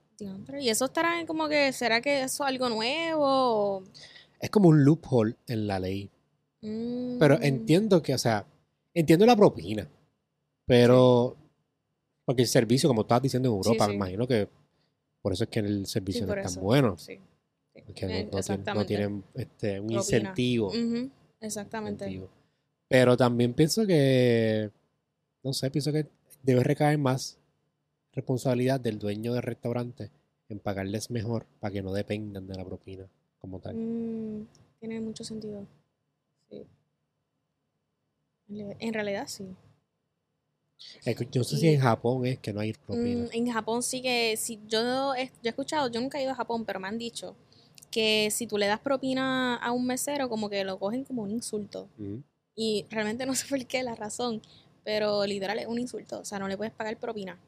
[0.60, 1.72] Y eso estará en como que.
[1.72, 3.82] ¿Será que eso es algo nuevo?
[4.40, 6.10] Es como un loophole en la ley.
[6.60, 8.46] Pero Mm, entiendo que, o sea,
[8.94, 9.88] entiendo la propina.
[10.66, 11.36] Pero,
[12.24, 14.48] porque el servicio, como estabas diciendo en Sí, Europa, me imagino que
[15.20, 16.96] por eso es que el sí, servicio no es tan eso, bueno.
[16.98, 17.18] Sí.
[17.86, 18.86] Porque no, Eh, no tienen, no exactamente.
[18.86, 20.00] tienen, este, un Propina.
[20.00, 20.72] incentivo.
[21.40, 22.04] Exactamente.
[22.04, 22.30] incentivo.
[22.88, 24.70] Pero también pienso que,
[25.42, 26.06] no sé, pienso que
[26.42, 27.38] debe recaer más
[28.14, 30.10] responsabilidad del dueño del restaurante
[30.48, 33.06] en pagarles mejor para que no dependan de la propina
[33.40, 33.74] como tal.
[33.76, 34.46] Mm,
[34.80, 35.66] tiene mucho sentido.
[36.50, 36.64] Sí.
[38.48, 39.46] En re- En realidad sí.
[41.04, 43.24] Es que yo no sé y- si en Japón es que no hay propina.
[43.24, 46.32] Mm, en Japón sí que, si yo, he- yo he escuchado, yo nunca he ido
[46.32, 47.34] a Japón, pero me han dicho
[47.90, 51.30] que si tú le das propina a un mesero, como que lo cogen como un
[51.30, 51.88] insulto.
[52.56, 54.42] Y realmente no sé por qué la razón,
[54.84, 56.20] pero literal es un insulto.
[56.20, 57.38] O sea, no le puedes pagar propina.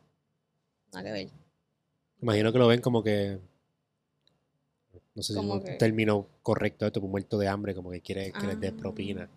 [0.96, 1.28] Nada que ver.
[2.22, 3.38] Imagino que lo ven como que.
[5.14, 8.32] No sé si es un que- término correcto esto, muerto de hambre, como que quiere
[8.32, 8.76] que les des Ah.
[8.78, 9.28] propina.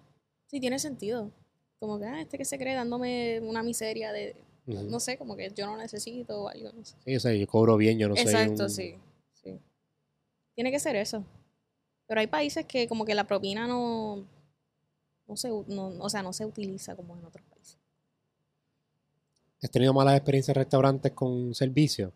[0.47, 1.31] Sí, tiene sentido.
[1.79, 5.51] Como que, ah, este que se cree dándome una miseria de, no sé, como que
[5.55, 6.95] yo no necesito o algo, no sé.
[7.05, 8.95] Sí, o sea, yo cobro bien, yo no soy Exacto, un- sí,
[9.33, 9.59] sí.
[10.55, 11.23] Tiene que ser eso.
[12.07, 14.25] Pero hay países que como que la propina no,
[15.27, 17.45] no se, no, o sea, no se utiliza como en otros.
[19.61, 22.13] ¿Has tenido malas experiencias en restaurantes con servicio?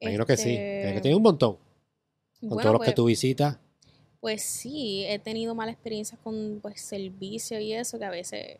[0.00, 0.50] Imagino que sí.
[0.50, 1.58] Este, Tienes que tener un montón.
[2.40, 3.58] Con bueno, todos los que pues- tú visitas.
[4.20, 8.58] Pues sí, he tenido malas experiencias con pues servicio y eso, que a veces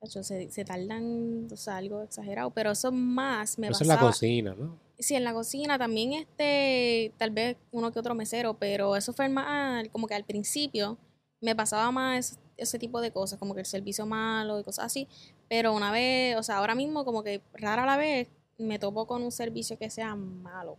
[0.00, 4.00] chacho, se, se tardan, o sea, algo exagerado, pero eso más me Eso es la
[4.00, 4.76] cocina, ¿no?
[4.98, 9.28] Sí, en la cocina también este, tal vez uno que otro mesero, pero eso fue
[9.28, 10.98] más como que al principio
[11.40, 14.86] me pasaba más ese, ese tipo de cosas, como que el servicio malo y cosas
[14.86, 15.06] así,
[15.52, 19.22] pero una vez, o sea, ahora mismo como que rara la vez me topo con
[19.22, 20.78] un servicio que sea malo.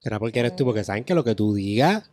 [0.00, 2.10] Será porque eres tú, porque saben que lo que tú digas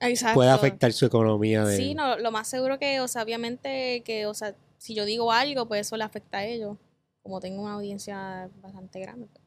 [0.00, 0.34] Exacto.
[0.34, 1.76] puede afectar su economía de...
[1.76, 5.30] Sí, no, lo más seguro que, o sea, obviamente que, o sea, si yo digo
[5.30, 6.76] algo, pues eso le afecta a ellos,
[7.22, 9.44] como tengo una audiencia bastante grande, pues,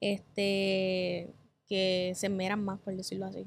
[0.00, 1.28] este,
[1.68, 3.46] que se esmeran más, por decirlo así.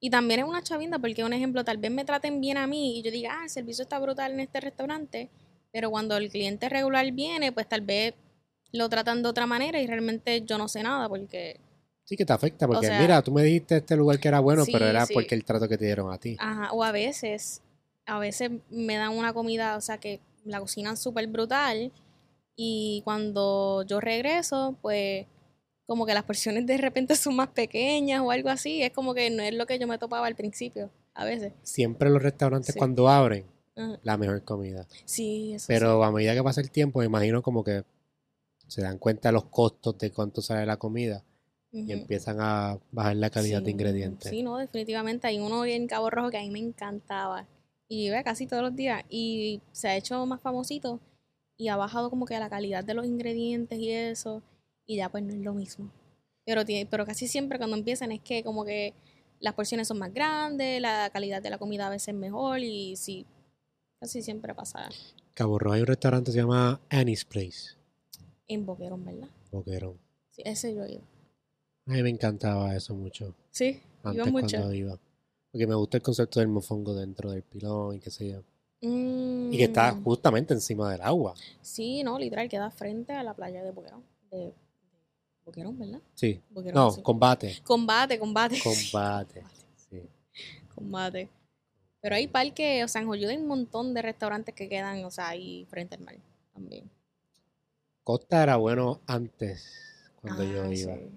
[0.00, 2.98] Y también es una chavinda, porque un ejemplo, tal vez me traten bien a mí
[2.98, 5.28] y yo diga, ah, el servicio está brutal en este restaurante,
[5.72, 8.14] pero cuando el cliente regular viene, pues tal vez
[8.72, 11.60] lo tratan de otra manera y realmente yo no sé nada, porque
[12.10, 14.64] Sí que te afecta, porque sea, mira, tú me dijiste este lugar que era bueno,
[14.64, 15.14] sí, pero era sí.
[15.14, 16.36] porque el trato que te dieron a ti.
[16.40, 17.62] Ajá, o a veces,
[18.04, 21.92] a veces me dan una comida, o sea, que la cocinan súper brutal
[22.56, 25.26] y cuando yo regreso, pues
[25.86, 29.30] como que las porciones de repente son más pequeñas o algo así, es como que
[29.30, 31.52] no es lo que yo me topaba al principio, a veces.
[31.62, 32.78] Siempre los restaurantes Sí.
[32.78, 33.46] cuando abren,
[33.80, 34.00] Ajá.
[34.02, 34.86] la mejor comida.
[35.04, 37.84] Sí, eso Pero a medida que pasa el tiempo, me imagino como que
[38.66, 41.24] se dan cuenta de los costos de cuánto sale la comida
[41.72, 44.30] y empiezan a bajar la calidad de ingredientes.
[44.30, 47.46] Sí, no, definitivamente hay uno en Cabo Rojo que a mí me encantaba.
[47.88, 49.04] Y ve casi todos los días.
[49.08, 51.00] Y se ha hecho más famosito.
[51.56, 54.42] Y ha bajado como que la calidad de los ingredientes y eso.
[54.86, 55.90] Y ya pues no es lo mismo.
[56.44, 58.94] Pero, tiene, pero casi siempre cuando empiezan es que como que
[59.38, 62.60] las porciones son más grandes, la calidad de la comida a veces es mejor.
[62.60, 63.26] Y sí,
[64.00, 64.88] casi siempre pasa
[65.34, 67.76] Cabo Rojo hay un restaurante que se llama Annie's Place.
[68.48, 69.28] en Boquerón, ¿verdad?
[69.52, 69.98] Boquerón.
[70.30, 71.02] Sí, ese yo he ido.
[71.86, 73.34] A mí me encantaba eso mucho.
[73.50, 74.56] Sí, Antes iba mucho.
[74.56, 74.98] cuando iba.
[75.52, 78.42] Porque me gusta el concepto del mofongo dentro del pilón y qué sé yo.
[78.82, 81.34] Mm, Y que está justamente encima del agua.
[81.60, 84.02] Sí, no, literal, queda frente a la playa de Boquerón.
[84.30, 84.52] De,
[85.44, 86.00] Boquerón, ¿verdad?
[86.14, 86.40] Sí.
[86.50, 87.02] Boquerón, No, sí.
[87.02, 87.60] combate.
[87.64, 88.58] Combate, combate.
[88.62, 89.44] Combate.
[89.90, 90.02] Sí.
[90.74, 91.28] Combate.
[92.00, 95.10] Pero hay parques, o sea, en Joliet hay un montón de restaurantes que quedan, o
[95.10, 96.16] sea, ahí frente al mar
[96.54, 96.90] también.
[98.04, 99.66] Costa era bueno antes,
[100.20, 100.96] cuando yo Ah, iba.
[100.96, 101.10] sí.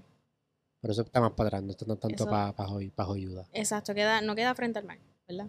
[0.82, 3.48] Pero eso está más para atrás, no está no tanto para pa, pa Joyuda.
[3.54, 5.48] Exacto, queda, no queda frente al mar, ¿verdad?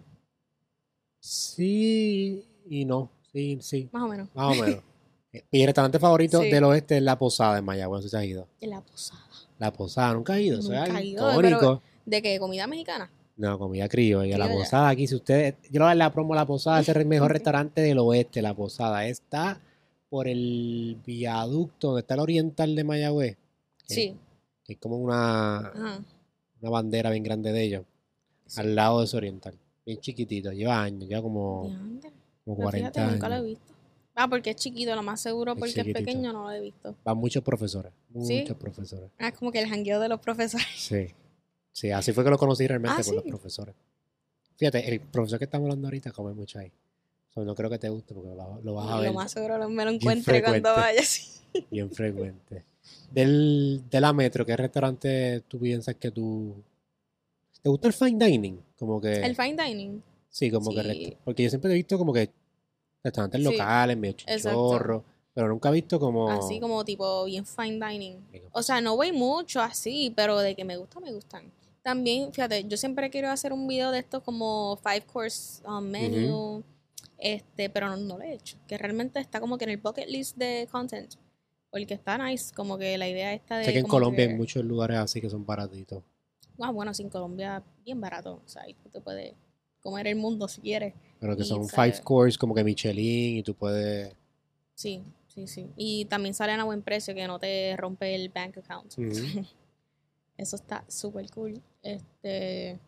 [1.19, 3.09] Sí y no.
[3.33, 3.89] Sí, sí.
[3.91, 4.29] Más o menos.
[4.33, 4.83] Más o menos.
[5.51, 6.49] Mi restaurante favorito Sí.
[6.49, 8.47] del oeste es La Posada en Mayagüez, no sé si has ido.
[8.61, 9.21] La posada.
[9.59, 10.61] La Posada, nunca has ido.
[10.61, 11.81] Nunca algo he ido, icónico.
[12.05, 12.39] ¿De qué?
[12.39, 13.11] ¿Comida mexicana?
[13.37, 14.37] No, comida criolla.
[14.37, 14.47] La.
[14.47, 15.55] Posada aquí, si ustedes...
[15.69, 18.53] Yo le voy la promo a La Posada, es el mejor restaurante del oeste, La
[18.53, 19.05] Posada.
[19.05, 19.59] Está
[20.09, 23.37] por el viaducto donde está el oriental de Mayagüez.
[23.87, 24.15] que- Sí.
[24.63, 25.99] Que es como una, Ajá.
[26.61, 27.83] una bandera bien grande de ellos.
[28.47, 28.59] Sí.
[28.61, 29.53] Al lado de ese oriental.
[29.85, 30.51] Bien chiquitito.
[30.51, 31.63] Lleva años, lleva como,
[32.43, 33.49] como Pero 40 fíjate, nunca lo he años.
[33.49, 33.73] visto.
[34.15, 36.95] Ah, porque es chiquito, lo más seguro, porque es pequeño, no lo he visto.
[37.03, 37.91] Van muchos profesores.
[38.23, 38.39] ¿Sí?
[38.41, 39.11] Muchos profesores.
[39.19, 40.65] Ah, es como que el jangueo de los profesores.
[40.77, 41.07] Sí.
[41.75, 43.75] Sí, así fue que lo conocí realmente Ah, por los profesores.
[44.55, 46.71] Fíjate, el profesor que estamos hablando ahorita come mucho ahí.
[47.33, 49.29] So, no creo que te guste porque lo, vas- lo vas a ver Lo más
[49.33, 51.03] seguro lo- me lo encuentre cuando vaya.
[51.03, 51.23] sí.
[51.69, 52.63] bien frecuente.
[53.11, 56.55] Del, de la metro, ¿qué restaurante tú piensas que tú...
[57.61, 58.61] ¿Te gusta el fine dining?
[58.79, 59.11] Como que...
[59.19, 60.01] El fine dining.
[60.29, 60.81] sí, como que...
[60.81, 60.87] sí.
[60.87, 62.29] resta- Porque yo siempre he visto como que
[63.03, 64.39] restaurantes Sí, locales, medio exacto.
[64.69, 66.29] chichorro, pero nunca he visto como...
[66.29, 68.15] Así como tipo bien fine dining.
[68.53, 71.51] O sea, no voy mucho así, pero de que me gusta, me gustan.
[71.85, 76.63] También, fíjate, yo siempre quiero hacer un video de estos como five course um, menu,
[77.19, 78.57] este, pero no, no lo he hecho.
[78.67, 81.13] Que realmente está como que en el bucket list de content.
[81.69, 83.65] Porque está nice, como que la idea está de...
[83.65, 86.01] Sé que en Colombia que- hay muchos lugares así que son baratitos.
[86.59, 88.41] Ah, bueno, sí, en Colombia bien barato.
[88.43, 89.35] O sea, ahí tú te puedes
[89.79, 90.95] comer el mundo si quieres.
[91.19, 94.11] Pero que Y son five course como que Michelin y tú puedes...
[94.73, 95.69] Sí, sí, sí.
[95.77, 98.91] Y también salen a buen precio que no te rompe el bank account.
[98.97, 99.45] Ujú.
[100.37, 101.61] Eso está súper cool.
[101.81, 102.79] Este,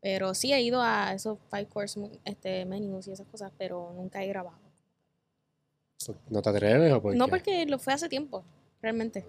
[0.00, 4.22] pero sí he ido a esos five course este, menus y esas cosas, pero nunca
[4.24, 4.58] he grabado.
[6.30, 7.30] ¿No te atreves o por No qué?
[7.30, 8.44] porque lo fue hace tiempo,
[8.80, 9.24] realmente.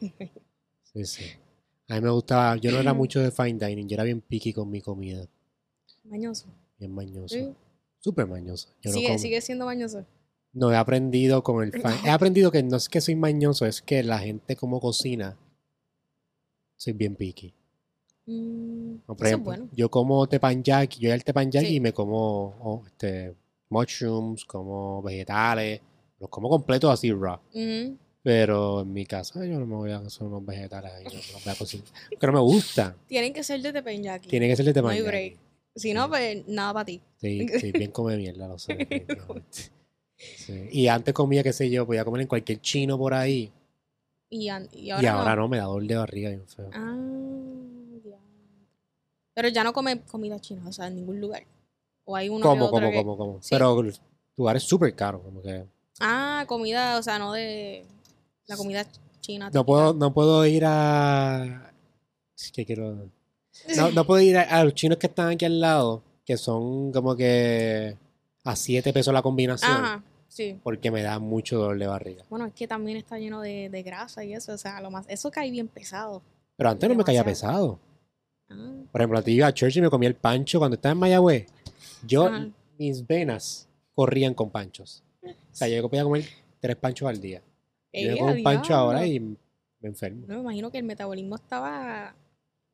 [0.92, 1.24] Sí, sí.
[1.88, 2.56] A mí me gustaba...
[2.56, 5.24] Yo no era mucho de fine dining, yo era bien picky con mi comida.
[6.02, 6.48] Mañoso.
[6.80, 7.32] Bien mañoso.
[7.36, 7.54] Sí.
[8.00, 8.70] Súper mañoso.
[8.82, 10.04] Yo Sigue, sigue siendo mañoso.
[10.52, 11.94] No, he aprendido con el fan.
[12.04, 15.38] He aprendido que no es que soy mañoso, es que la gente como cocina,
[16.80, 17.52] soy bien picky.
[18.26, 19.68] Mm, por ejemplo, bueno.
[19.72, 21.74] yo como teppanyaki, yo al teppanyaki Sí.
[21.76, 23.34] y me como oh, este,
[23.68, 25.80] mushrooms, como vegetales,
[26.18, 27.38] los como completos así raw.
[28.22, 31.38] Pero en mi casa yo no me voy a hacer unos vegetales ahí, no, no
[31.44, 31.86] voy a cocinar.
[32.10, 32.96] Porque no me gusta.
[33.06, 34.28] Tienen que ser de teppanyaki.
[34.28, 35.06] Tiene que ser de No hay teppanyaki.
[35.28, 35.38] break.
[35.76, 36.08] Si no, Sí.
[36.10, 37.00] pues nada para ti.
[37.18, 38.76] Sí, sí, bien come mierda, lo sé.
[40.36, 40.68] Sí.
[40.70, 43.50] Y antes comía, qué sé yo, podía comer en cualquier chino por ahí.
[44.30, 45.42] Y, an- y Y ahora, no.
[45.42, 46.70] no, me da dolor de barriga bien feo.
[46.72, 46.96] Ah,
[48.04, 48.16] ya.
[49.34, 51.44] Pero ya no come comida china, o sea, en ningún lugar.
[52.04, 53.42] O hay uno que como, que- como, como.
[53.42, 53.48] Sí.
[53.50, 53.94] Pero el
[54.36, 55.64] lugar es súper caro, como que
[56.00, 57.84] Ah, comida, o sea, no de
[58.46, 58.86] la comida
[59.20, 59.50] china.
[59.52, 61.72] no puedo, no puedo ir a
[62.36, 63.10] es que quiero
[63.76, 66.90] no, no puedo ir a, a los chinos que están aquí al lado, que son
[66.92, 67.96] como que
[68.44, 70.58] a 7 pesos la combinación, Ajá, sí.
[70.62, 72.24] porque me da mucho dolor de barriga.
[72.30, 75.04] Bueno, es que también está lleno de, de grasa y eso, o sea, lo más,
[75.10, 76.22] eso cae bien pesado.
[76.56, 77.78] Pero antes no me caía pesado.
[78.48, 80.98] Ah, Por ejemplo, antes iba a church y me comía el pancho cuando estaba en
[80.98, 81.46] Mayagüez.
[82.06, 82.48] Yo, Ajá.
[82.78, 85.02] mis venas corrían con panchos.
[85.22, 86.24] O sea, yo podía comer
[86.60, 87.42] tres panchos al día.
[87.92, 89.36] Yo me ¡Eh, como un pancho ahora y me
[89.82, 90.24] enfermo.
[90.26, 92.14] No, me imagino que el metabolismo estaba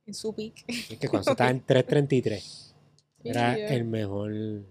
[0.05, 0.65] en su pic.
[0.69, 2.75] Es que cuando estaba en 333
[3.25, 4.67] era Sí, el mejor, el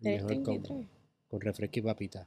[0.00, 0.42] mejor 3.33.
[0.42, 0.84] combo.
[1.28, 2.26] Con refresco y papita.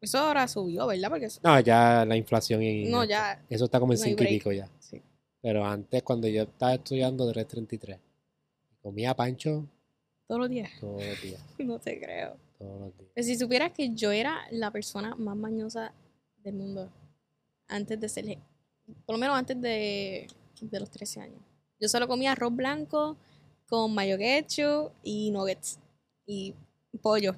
[0.00, 1.08] Eso ahora subió, ¿verdad?
[1.10, 3.40] Porque eso- No, ya la inflación y no, ya.
[3.48, 4.68] eso está como en no 5 y pico ya.
[4.80, 5.00] Sí.
[5.40, 7.98] Pero antes, cuando yo estaba estudiando 333,
[8.80, 9.66] comía pancho
[10.26, 10.70] Todos los días.
[10.80, 11.40] todos los días.
[11.58, 12.36] No te creo.
[12.58, 13.10] Todos los días.
[13.14, 15.92] Pero si supieras que yo era la persona más mañosa
[16.42, 16.90] del mundo
[17.68, 18.38] antes de ser,
[19.06, 20.26] por lo menos antes de,
[20.60, 21.40] de los 13 años.
[21.80, 23.16] Yo solo comía arroz blanco
[23.68, 25.78] con mayo ketchup y nuggets.
[26.26, 26.54] y
[27.00, 27.34] pollo.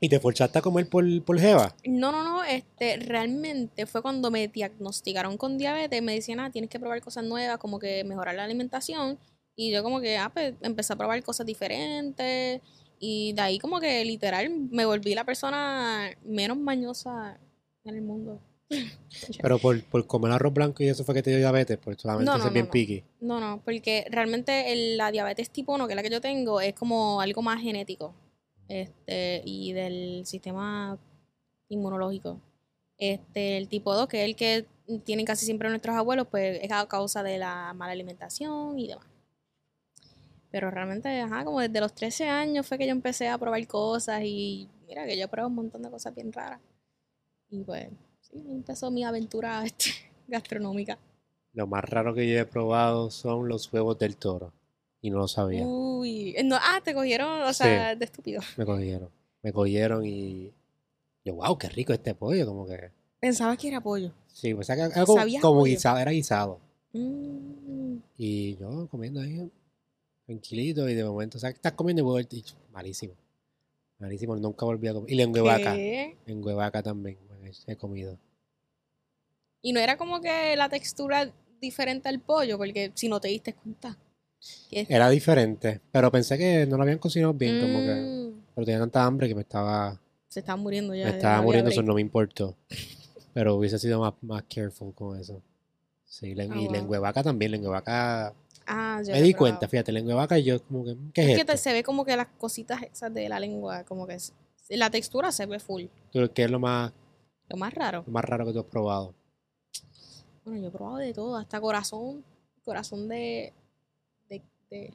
[0.00, 1.74] ¿Y te forzaste a comer por, por jeva?
[1.84, 6.68] No, no, no, este, realmente fue cuando me diagnosticaron con diabetes, me decían, ah, tienes
[6.70, 9.18] que probar cosas nuevas, como que mejorar la alimentación,
[9.54, 12.60] y yo como que, ah, pues empecé a probar cosas diferentes,
[12.98, 17.38] y de ahí como que literal me volví la persona menos mañosa
[17.84, 18.40] en el mundo.
[19.42, 22.30] Pero por, por comer arroz blanco y eso fue que te dio diabetes, por solamente
[22.30, 23.04] No, ser no, bien picky.
[23.20, 26.60] No, no, porque realmente el- la diabetes tipo 1, que es la que yo tengo,
[26.60, 28.14] es como algo más genético
[28.68, 30.98] este, y del sistema
[31.68, 32.40] inmunológico.
[32.98, 34.66] Este, el tipo 2, que es el que
[35.04, 39.06] tienen casi siempre nuestros abuelos, pues es a causa de la mala alimentación y demás.
[40.50, 44.22] Pero realmente, ajá, como desde los 13 años fue que yo empecé a probar cosas
[44.22, 46.60] y mira que yo probé un montón de cosas bien raras.
[47.48, 47.88] Y pues,
[48.20, 49.90] sí, empezó mi aventura este,
[50.28, 50.98] gastronómica.
[51.54, 54.52] Lo más raro que yo he probado son los huevos del toro.
[55.02, 55.66] Y no lo sabía.
[55.66, 58.40] Uy, no, ah, te cogieron, o sea, de estúpido.
[58.56, 59.10] Me cogieron.
[59.42, 60.52] Me cogieron y.
[61.24, 62.46] Yo, wow, qué rico este pollo.
[62.46, 62.90] Como que.
[63.20, 64.12] Pensaba que era pollo.
[64.28, 65.64] Sí, pues era algo como pollo.
[65.64, 66.60] guisado, era guisado.
[66.92, 69.50] Mm, Y yo comiendo ahí,
[70.26, 72.56] tranquilito, y de momento, o sea, estás comiendo y del ticho.
[72.70, 73.14] Malísimo.
[73.98, 75.10] Malísimo, nunca volví a comer.
[75.10, 75.74] Y lengua vaca.
[75.74, 76.16] ¿qué?
[76.26, 77.18] En huevaca también
[77.66, 78.18] he comido.
[79.60, 83.54] Y no era como que la textura diferente al pollo, porque si no te diste
[83.54, 83.96] cuenta.
[84.70, 87.94] Era diferente, pero pensé que no lo habían cocinado bien, como que.
[87.94, 91.04] Mm, Pero tenía tanta hambre que me estaba, se estaba muriendo ya.
[91.04, 92.56] me ya estaba muriendo, eso no me importó.
[93.34, 95.40] Pero hubiese sido más, más careful con eso.
[96.04, 96.72] Sí, Ah, y wow.
[96.72, 98.34] lengua de vaca también, lengua vaca.
[98.66, 99.38] Ah, yo Me di probado.
[99.38, 101.82] cuenta, fíjate, lengua vaca y yo como que, ¿qué es, Es que te- se ve
[101.82, 104.32] como que las cositas esas de la lengua, como que es-
[104.68, 105.84] la textura se ve full.
[106.12, 106.92] Tú, ¿Qué es lo más,
[107.48, 108.04] Lo más raro.
[108.06, 109.14] lo más raro que tú has probado?
[110.44, 112.24] Bueno, yo he probado de todo, hasta corazón,
[112.64, 113.52] corazón de,
[114.72, 114.94] de,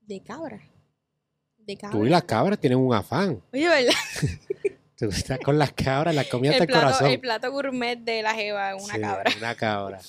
[0.00, 0.60] de, cabra.
[1.58, 1.98] De cabra.
[1.98, 3.42] Tú y las cabras tienen un afán.
[3.52, 3.92] Oye, ¿verdad?
[4.96, 7.10] Tú estás con las cabras, las comidas El del plato, corazón.
[7.10, 9.32] el plato gourmet de la jeva, una Sí, cabra.
[9.38, 10.00] Una cabra.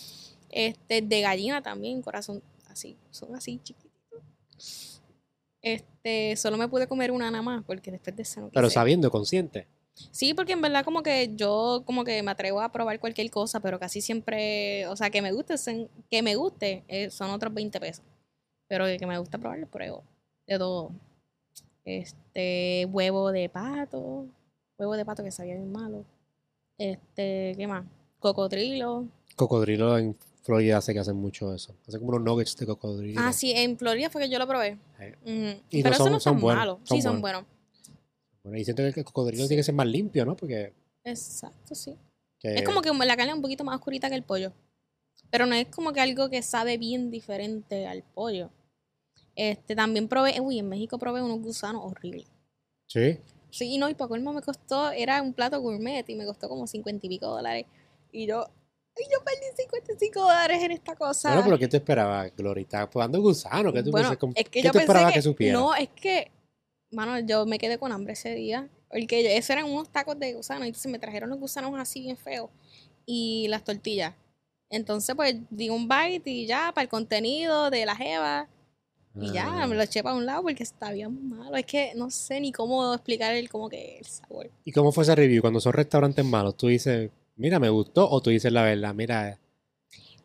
[0.50, 5.04] Este, de gallina también, corazón así, son así chiquititos.
[5.62, 9.12] Este, solo me pude comer una nada más, porque después de eso no Pero sabiendo,
[9.12, 9.68] consciente.
[10.12, 13.60] Sí, porque en verdad como que yo como que me atrevo a probar cualquier cosa,
[13.60, 15.56] pero casi siempre, o sea, que me guste,
[16.10, 18.06] que me guste eh, son otros 20 pesos.
[18.70, 20.04] Pero que me gusta probar, pruebo.
[20.48, 20.92] De todo.
[21.84, 24.28] Este, huevo de pato,
[24.78, 26.06] huevo de pato que sabía bien malo.
[26.78, 27.84] Este, ¿qué más?
[28.20, 29.06] Cocodrilo.
[29.36, 31.74] Cocodrilo en Florida sé que hacen mucho eso.
[31.88, 33.20] Hacen como unos nuggets de cocodrilo.
[33.24, 34.78] Ah, sí, en Florida fue que yo lo probé.
[35.00, 35.06] Sí.
[35.24, 35.62] Ujú.
[35.72, 36.78] Y Pero no esos son- no son son, buenos, malos.
[36.84, 37.42] son sí, son buenos.
[37.44, 37.60] buenos.
[38.44, 39.50] Bueno, y siento que el cocodrilo Sí.
[39.50, 40.36] tiene que ser más limpio, ¿no?
[40.36, 41.98] Porque Exacto, sí.
[42.40, 44.52] que- Es como que la carne es un poquito más oscurita que el pollo.
[45.32, 48.50] Pero no es como que algo que sabe bien diferente al pollo.
[49.42, 52.28] Este, también probé, uy, en México probé unos gusanos horribles.
[52.88, 53.18] Sí.
[53.50, 56.50] Sí, y no, y para colmo me costó, era un plato gourmet y me costó
[56.50, 57.66] como cincuenta y pico dólares.
[58.12, 58.42] Y yo,
[58.98, 61.30] ay, yo perdí 55 dólares en esta cosa.
[61.30, 62.64] Bueno, pero ¿qué te esperabas, Glory?
[62.64, 63.72] ¿Estás probando gusano?
[63.72, 65.58] ¿Qué tú, Bueno, pensé es que ¿qué yo tú pensé esperabas que, que, supiera?
[65.58, 66.32] No, es que,
[66.92, 68.68] mano, yo me quedé con hambre ese día.
[68.92, 70.66] Porque yo- eso eran unos tacos de gusano.
[70.66, 72.50] Y entonces me trajeron los gusanos así bien feos.
[73.06, 74.16] Y las tortillas.
[74.70, 78.50] Entonces, pues, di un bite y ya, para el contenido de la jeva.
[79.16, 79.68] Y ya, Ah.
[79.68, 81.56] me lo eché para un lado porque está bien malo.
[81.56, 84.50] Es que no sé ni cómo explicar el, como que el sabor.
[84.64, 85.42] ¿Y cómo fue ese review?
[85.42, 89.40] Cuando son restaurantes malos, tú dices, mira, me gustó, o tú dices la verdad, mira,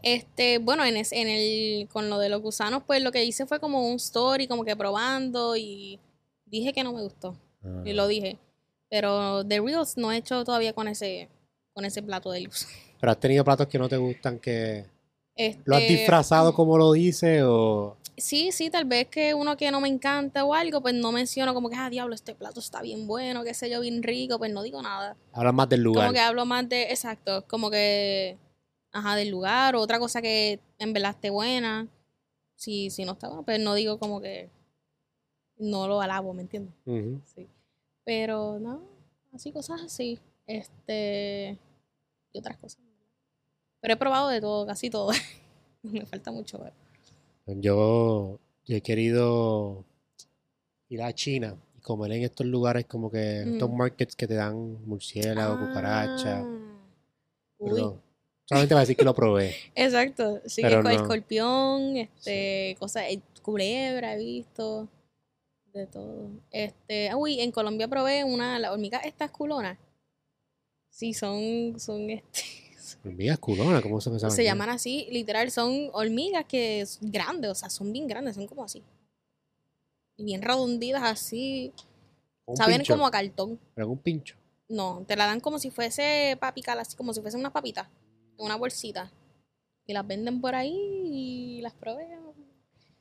[0.02, 3.58] Este, bueno, en, en el, con lo de los gusanos, pues lo que hice fue
[3.58, 5.98] como un story, como que probando y
[6.44, 7.34] dije que no me gustó.
[7.64, 8.36] ah, Y lo dije.
[8.90, 11.28] Pero The Reels no he hecho todavía con ese,
[11.72, 12.66] con ese plato de luz.
[13.00, 14.84] pero has tenido platos que no te gustan, que
[15.36, 19.70] lo has Este, disfrazado como lo dice, o Sí, sí, tal vez que uno que
[19.72, 22.80] no me encanta o algo, pues no menciono como que, ah, diablo, este plato está
[22.80, 25.16] bien bueno, qué sé yo, bien rico, pues no digo nada.
[25.32, 26.04] hablas más del lugar.
[26.06, 28.38] Como que hablo más de, exacto, como que,
[28.92, 31.88] ajá, del lugar, o otra cosa que en verdad esté buena.
[32.54, 34.48] Si, si no está bueno, pues no digo como que
[35.58, 36.74] no lo alabo, ¿me entiendes?
[37.34, 37.48] Sí.
[38.04, 38.80] Pero no,
[39.32, 40.20] así cosas así.
[40.46, 41.58] Este.
[42.32, 42.83] Y otras cosas.
[43.84, 45.10] Pero he probado de todo, casi todo.
[45.82, 46.72] Me falta mucho ver.
[47.60, 49.84] Yo, yo he querido
[50.88, 53.76] ir a China y comer en estos lugares como que estos Ujú.
[53.76, 56.38] markets que te dan murciélago, cucaracha.
[56.40, 56.60] Ah.
[57.58, 57.80] pero Uy.
[57.82, 58.00] no,
[58.46, 59.54] solamente va a decir que lo probé.
[59.74, 60.40] Exacto.
[60.46, 60.90] Sí, Pero esco- no.
[60.90, 64.88] escorpión, este, cosas, eh, culebra he visto.
[65.74, 66.30] De todo.
[66.52, 69.76] Este, ah, uy, en Colombia probé una, las hormigas estas culonas.
[70.88, 72.40] Sí, son, son este.
[73.04, 77.54] Hormigas culonas, ¿cómo son esas Se llaman así, literal, son hormigas que es grandes, o
[77.54, 78.82] sea, son bien grandes, son como así.
[80.16, 81.72] Y bien redonditas así.
[82.46, 82.94] Un Saben pincho.
[82.94, 83.58] como a cartón.
[83.74, 84.36] Pero un pincho.
[84.68, 87.88] No, te la dan como si fuese para picar, así como si fuesen unas papitas.
[88.38, 89.10] En una bolsita.
[89.86, 92.06] Y las venden por ahí y las probé.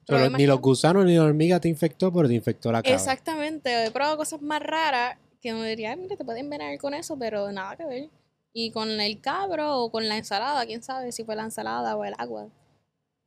[0.05, 2.95] Pero ni los gusanos ni la hormiga te infectó, pero te infectó la cabra.
[2.95, 3.85] Exactamente.
[3.85, 7.17] He probado cosas más raras que uno diría, "Ay, mira, te pueden envenenar con eso,
[7.17, 8.09] pero nada que ver.
[8.53, 12.05] Y con el cabro o con la ensalada, quién sabe si fue la ensalada o
[12.05, 12.49] el agua.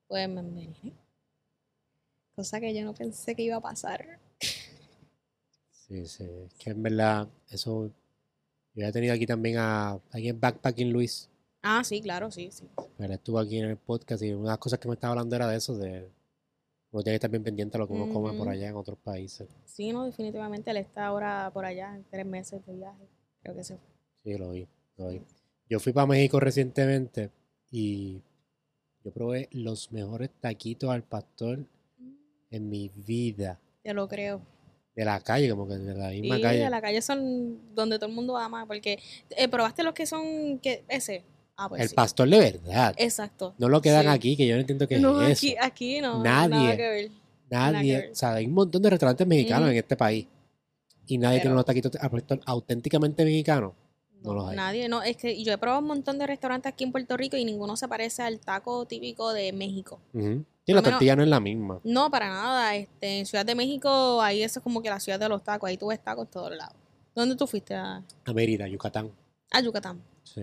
[0.06, 0.92] Pues me envenené.
[2.36, 4.20] Cosa que yo no pensé que iba a pasar.
[5.70, 6.24] Sí, sí.
[6.46, 7.90] Es que en verdad, eso.
[8.74, 11.30] Yo he tenido aquí también a alguien en Backpacking Luis.
[11.62, 12.68] Ah, sí, claro, sí, sí.
[12.98, 15.34] Él estuvo aquí en el podcast y una de las cosas que me estaba hablando
[15.34, 16.08] era de eso, de
[16.92, 18.98] uno tiene que estar bien pendiente a lo que uno come por allá en otros
[18.98, 19.48] países.
[19.64, 23.08] Sí, no, definitivamente él está ahora por allá, en tres meses de viaje.
[23.42, 23.86] Creo que se fue.
[24.22, 24.68] Sí, lo vi,
[25.68, 27.30] Yo fui para México recientemente
[27.70, 28.22] y
[29.04, 31.64] yo probé los mejores taquitos al pastor
[32.50, 33.58] en mi vida.
[33.82, 34.40] Te lo creo.
[34.94, 36.58] De la calle, como que de la misma Sí, calle.
[36.60, 38.98] de la calle son donde todo el mundo ama, porque
[39.30, 41.22] eh, probaste los que son, que ese.
[41.58, 41.94] Ah, pues el sí.
[41.94, 42.94] pastor de verdad.
[42.96, 43.54] Exacto.
[43.58, 44.08] No lo que dan Sí.
[44.08, 45.58] aquí, que yo no entiendo qué no, es aquí, eso.
[45.62, 46.22] aquí no.
[46.22, 46.48] Nadie.
[46.50, 47.10] Nada que ver.
[47.50, 48.10] nada que Nadie, ver.
[48.10, 50.26] o sea, hay un montón de restaurantes mexicanos en este país
[51.06, 53.72] y nadie tiene Pero- unos taquitos al pastor auténticamente mexicanos.
[54.22, 54.56] No los hay.
[54.56, 55.02] Nadie, no.
[55.02, 57.76] Es que yo he probado un montón de restaurantes aquí en Puerto Rico y ninguno
[57.76, 60.00] se parece al taco típico de México.
[60.14, 61.80] Y la menos- tortilla no es la misma.
[61.84, 62.74] No, para nada.
[62.74, 65.68] Este, en Ciudad de México, ahí eso es como que la ciudad de los tacos.
[65.68, 66.74] Ahí tú ves tacos todos lados.
[67.14, 67.74] ¿Dónde tú fuiste?
[67.74, 69.10] A, A Mérida, Yucatán.
[69.52, 70.02] a Yucatán.
[70.24, 70.42] Sí.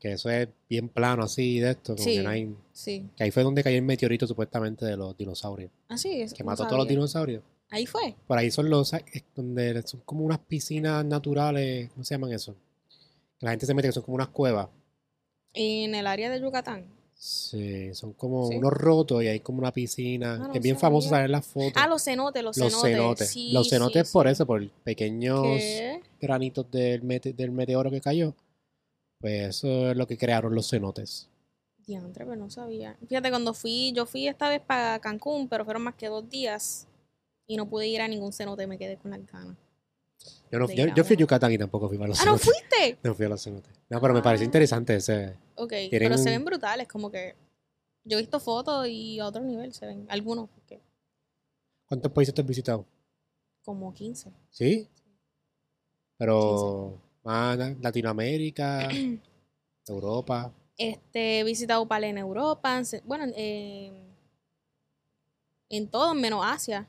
[0.00, 2.16] Que eso es bien plano así de esto, como Sí.
[2.16, 3.06] que no hay- Sí.
[3.16, 5.70] Que ahí fue donde cayó el meteorito supuestamente de los dinosaurios.
[5.88, 6.34] Así es.
[6.34, 7.42] Que no mató a todos los dinosaurios.
[7.70, 8.16] Ahí fue.
[8.26, 8.90] Por ahí son los
[9.36, 12.56] donde son como unas piscinas naturales, ¿cómo se llaman eso?
[13.40, 14.68] La gente se mete, que son como unas cuevas.
[15.54, 16.86] En el área de Yucatán.
[17.14, 18.56] Sí, son como Sí.
[18.56, 20.34] unos rotos y hay como una piscina.
[20.34, 21.72] Ah, no es bien famoso saber las fotos.
[21.76, 22.90] Ah, los cenotes, los, los cenotes.
[22.92, 23.28] cenotes.
[23.30, 24.32] Sí, los sí, cenotes por sí.
[24.32, 26.00] eso, por pequeños ¿Qué?
[26.20, 28.34] granitos del, mete- del meteoro que cayó.
[29.20, 31.28] Pues eso es lo que crearon los cenotes.
[31.86, 32.96] Diantre, pero no sabía.
[33.06, 36.86] Fíjate, cuando fui, yo fui esta vez para Cancún, pero fueron más que dos días
[37.46, 39.56] y no pude ir a ningún cenote, me quedé con las ganas.
[40.50, 41.18] Yo, no, yo, fui a.
[41.18, 42.98] Yucatán y tampoco fui a los ¡Ah, no fuiste!
[43.02, 43.72] No fui a los cenotes.
[43.88, 44.46] No, pero me pareció Ah.
[44.46, 45.36] interesante ese.
[45.54, 47.36] Ok, Tienen pero se ven brutales, como que
[48.04, 50.80] yo he visto fotos y a otro nivel se ven, algunos, porque
[51.86, 52.84] ¿Cuántos países te has visitado?
[53.64, 54.32] como 15.
[54.50, 54.88] ¿Sí?
[56.16, 58.88] Pero más Latinoamérica,
[59.86, 60.52] Europa.
[60.76, 64.14] Este, he visitado par en Europa, bueno, en,
[65.68, 66.86] en todo menos Asia.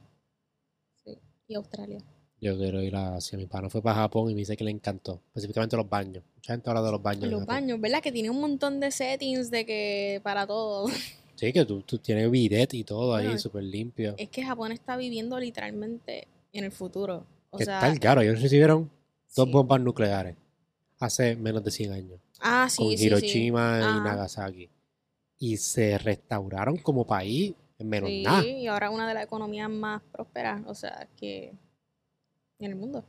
[1.04, 2.00] Sí, y Australia.
[2.42, 3.38] Yo quiero ir a Asia.
[3.38, 5.22] Mi pana fue para Japón y me dice que le encantó.
[5.28, 6.24] Específicamente los baños.
[6.36, 7.30] Mucha gente habla de los baños.
[7.30, 8.02] Los baños, ¿verdad?
[8.02, 10.88] Que tiene un montón de settings de que para todo.
[11.36, 14.14] Sí, que tú, tú tienes bidet y todo ahí, súper limpio.
[14.18, 17.26] Es que Japón está viviendo literalmente en el futuro.
[17.52, 18.22] O que sea, caro.
[18.22, 18.92] Ellos recibieron
[19.36, 19.52] dos sí.
[19.52, 20.36] bombas nucleares
[21.00, 22.20] hace menos de 100 años.
[22.40, 23.06] Ah, sí, con sí, sí.
[23.06, 24.04] Hiroshima y Ajá.
[24.04, 24.70] Nagasaki.
[25.40, 28.46] Y se restauraron como país en menos Sí, nada.
[28.46, 31.54] y ahora una de las economías más prósperas, o sea, que
[32.66, 33.04] en el mundo.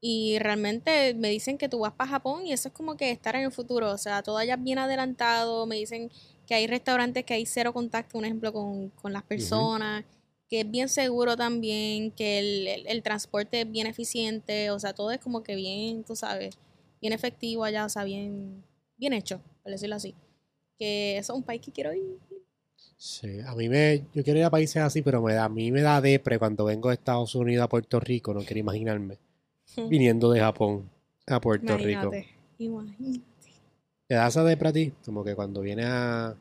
[0.00, 3.34] Y realmente me dicen que tú vas para Japón y eso es como que estar
[3.36, 6.10] en el futuro, o sea, todo allá bien adelantado, me dicen
[6.46, 10.04] que hay restaurantes que hay cero contacto, un ejemplo, con, con las personas,
[10.50, 14.92] que es bien seguro también, que el, el- el transporte es bien eficiente, o sea,
[14.92, 16.58] todo es como que bien, tú sabes,
[17.00, 18.62] bien efectivo allá, o sea, bien,
[18.98, 20.14] bien hecho, por decirlo así.
[20.78, 22.18] Que eso es un país que quiero ir.
[23.04, 25.70] Sí, a mí me, yo quiero ir a países así, pero me da, a mí
[25.70, 29.18] me da depre cuando vengo de Estados Unidos a Puerto Rico, no quiero imaginarme,
[29.90, 30.88] viniendo de Japón
[31.26, 32.10] a Puerto Rico.
[32.56, 33.22] Imagínate.
[34.06, 34.94] ¿Te da esa depre a ti?
[35.04, 36.34] Como que cuando vienes a...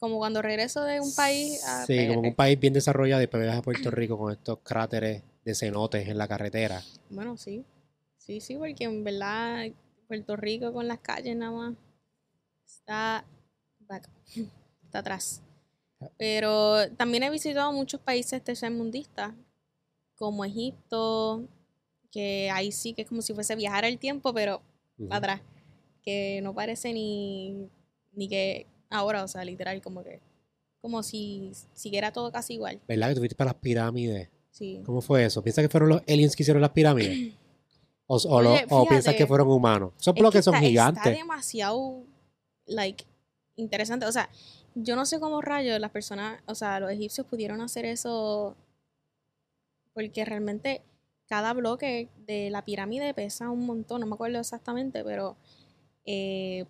[0.00, 3.40] Como cuando regreso de un país a Sí, como un país bien desarrollado y después
[3.40, 6.82] vienes a Puerto Rico con estos cráteres de cenotes en la carretera.
[7.10, 7.64] Bueno, sí.
[8.18, 9.68] Sí, sí, porque en verdad
[10.08, 11.74] Puerto Rico con las calles nada más
[12.66, 13.24] está
[13.86, 14.10] back.
[14.82, 15.42] Está atrás.
[16.18, 19.32] Pero también he visitado muchos países tercermundistas,
[20.16, 21.44] como Egipto,
[22.10, 24.62] que ahí sí que es como si fuese viajar el tiempo, pero
[25.08, 25.40] para atrás.
[26.04, 27.68] Que no parece ni,
[28.12, 30.20] ni que ahora, o sea, literal, como que
[30.80, 32.80] como si siguiera todo casi igual.
[32.88, 34.28] ¿Verdad que tú fuiste para las pirámides?
[34.50, 34.82] Sí.
[34.84, 35.40] ¿Cómo fue eso?
[35.42, 37.34] ¿Piensas que fueron los aliens que hicieron las pirámides?
[38.06, 39.92] ¿O, o lo- Oye, o piensas que fueron humanos?
[40.04, 41.16] Que bloques son está, Está gigantes.
[41.16, 42.02] demasiado,
[42.66, 43.04] like,
[43.56, 44.06] interesante.
[44.06, 44.28] O sea,
[44.74, 48.56] yo no sé cómo rayos las personas, o sea, los egipcios pudieron hacer eso
[49.94, 50.82] porque realmente
[51.28, 54.00] cada bloque de la pirámide pesa un montón.
[54.00, 55.36] No me acuerdo exactamente, pero
[56.04, 56.64] eh,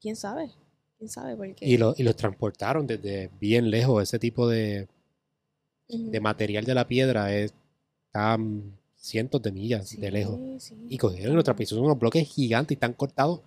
[0.00, 0.50] quién sabe,
[0.98, 4.02] quién sabe porque Y, lo- y los transportaron desde bien lejos.
[4.02, 4.88] Ese tipo de,
[5.88, 7.54] de material de la piedra es
[8.06, 10.62] estaban cientos de millas Sí, de lejos.
[10.62, 10.74] sí.
[10.88, 11.66] Y cogieron y lo También.
[11.66, 13.40] pusieron unos bloques gigantes y están cortados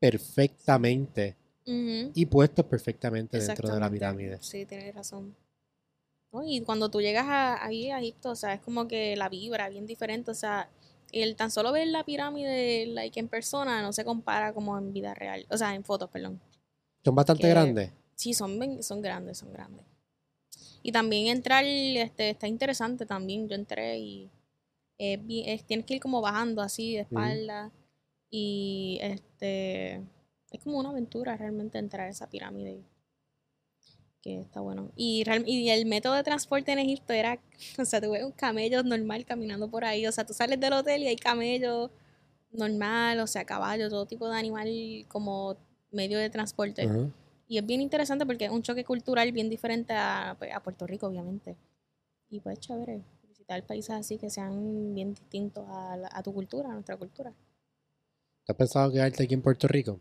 [0.00, 4.38] perfectamente Y puestos perfectamente dentro de la pirámide.
[4.42, 5.34] Sí, tienes razón.
[6.32, 6.42] ¿No?
[6.44, 9.68] Y cuando tú llegas a, ahí a Egipto, o sea, es como que la vibra
[9.68, 10.68] bien diferente, o sea,
[11.12, 15.14] el tan solo ver la pirámide like, en persona no se compara como en vida
[15.14, 16.40] real, o sea, en fotos, perdón.
[17.04, 17.92] Son bastante Que- grandes.
[18.16, 19.84] Sí, son, son grandes, son grandes.
[20.82, 24.30] Y también entrar, este, está interesante también, yo entré y
[24.98, 27.70] es- tienes que ir como bajando así de espalda
[28.30, 30.02] y este,
[30.54, 32.82] es como una aventura realmente entrar a esa pirámide.
[34.22, 34.90] Que está bueno.
[34.96, 37.38] Y, real- y el método de transporte en Egipto era,
[37.78, 40.72] o sea, tú ves un camello normal caminando por ahí, o sea, tú sales del
[40.72, 41.90] hotel y hay camello
[42.50, 44.68] normal, o sea, caballo, todo tipo de animal
[45.08, 45.56] como
[45.90, 46.86] medio de transporte.
[47.46, 50.86] Y es bien interesante porque es un choque cultural bien diferente a, pues, a Puerto
[50.86, 51.56] Rico, obviamente.
[52.30, 56.70] Y pues chévere visitar países así que sean bien distintos a, la- a tu cultura,
[56.70, 57.30] a nuestra cultura.
[58.46, 60.00] ¿Tú has pensado quedarte aquí en Puerto Rico?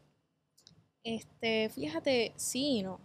[1.04, 3.00] Este, fíjate, sí, y no.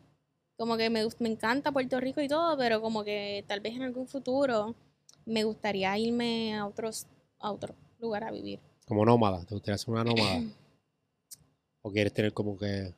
[0.57, 3.82] Como que me, me encanta Puerto Rico y todo, pero como que tal vez en
[3.82, 4.74] algún futuro
[5.24, 7.07] me gustaría irme a otros,
[7.38, 8.61] a otro lugar a vivir.
[8.86, 9.44] Como nómada.
[9.44, 10.42] ¿Te gustaría ser una nómada?
[11.82, 12.92] ¿O quieres tener como que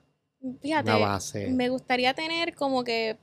[0.63, 1.49] Fíjate, una base?
[1.49, 3.19] me gustaría tener como que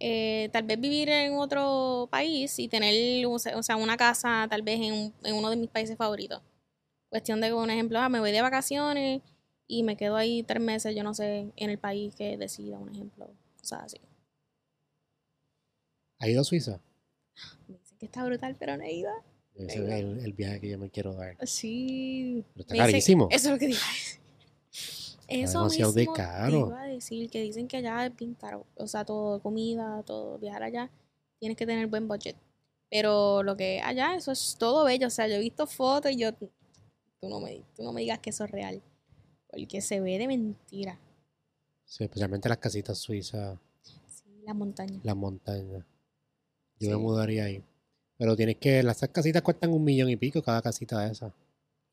[0.00, 4.80] eh, tal vez vivir en otro país y tener o sea, una casa tal vez
[4.80, 6.42] en, en uno de mis países favoritos.
[7.08, 9.22] Cuestión de un ejemplo, ah, me voy de vacaciones
[9.68, 12.90] y me quedo ahí tres meses, yo no sé, en el país que decida, un
[12.94, 13.28] ejemplo,
[13.60, 14.00] cosas así.
[16.18, 16.80] ¿Has ido a Suiza?
[17.68, 19.10] Me dicen que está brutal, pero no he ido.
[19.54, 21.36] Ese es el, el viaje que yo me quiero dar.
[21.46, 22.44] Sí.
[22.54, 23.28] Pero está dicen- carísimo.
[23.30, 23.78] Eso es lo que digo.
[25.28, 26.58] Eso demasiado de mismo te caro.
[26.68, 28.64] iba a decir, que dicen que allá es bien caro.
[28.76, 30.90] O sea, todo, comida, todo, viajar allá,
[31.40, 32.36] tienes que tener buen budget.
[32.90, 35.08] Pero lo que allá, eso es todo bello.
[35.08, 36.48] O sea, yo he visto fotos y yo, tú
[37.22, 38.80] no me, tú no me digas que eso es real.
[39.50, 40.98] Porque se ve de mentira.
[41.84, 45.04] Sí, especialmente las casitas suizas, Sí, las montañas.
[45.04, 45.84] las montañas.
[46.78, 46.88] Yo Sí.
[46.88, 47.62] me mudaría ahí.
[48.18, 51.32] Pero tienes que, las casitas cuestan un millón y pico cada casita de esas.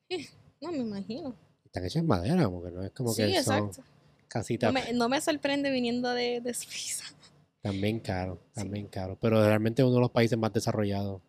[0.62, 1.36] No me imagino.
[1.66, 3.84] Están hechas en madera, como que no es como Sí, que son exacto.
[4.30, 7.04] casitas No me, no me sorprende viniendo de, de Suiza.
[7.62, 8.62] también caro, Sí.
[8.62, 9.18] también caro.
[9.20, 11.22] Pero realmente uno de los países más desarrollados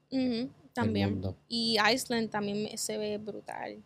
[0.73, 1.11] también.
[1.15, 1.37] mundo.
[1.49, 3.83] Y Iceland también se ve brutal.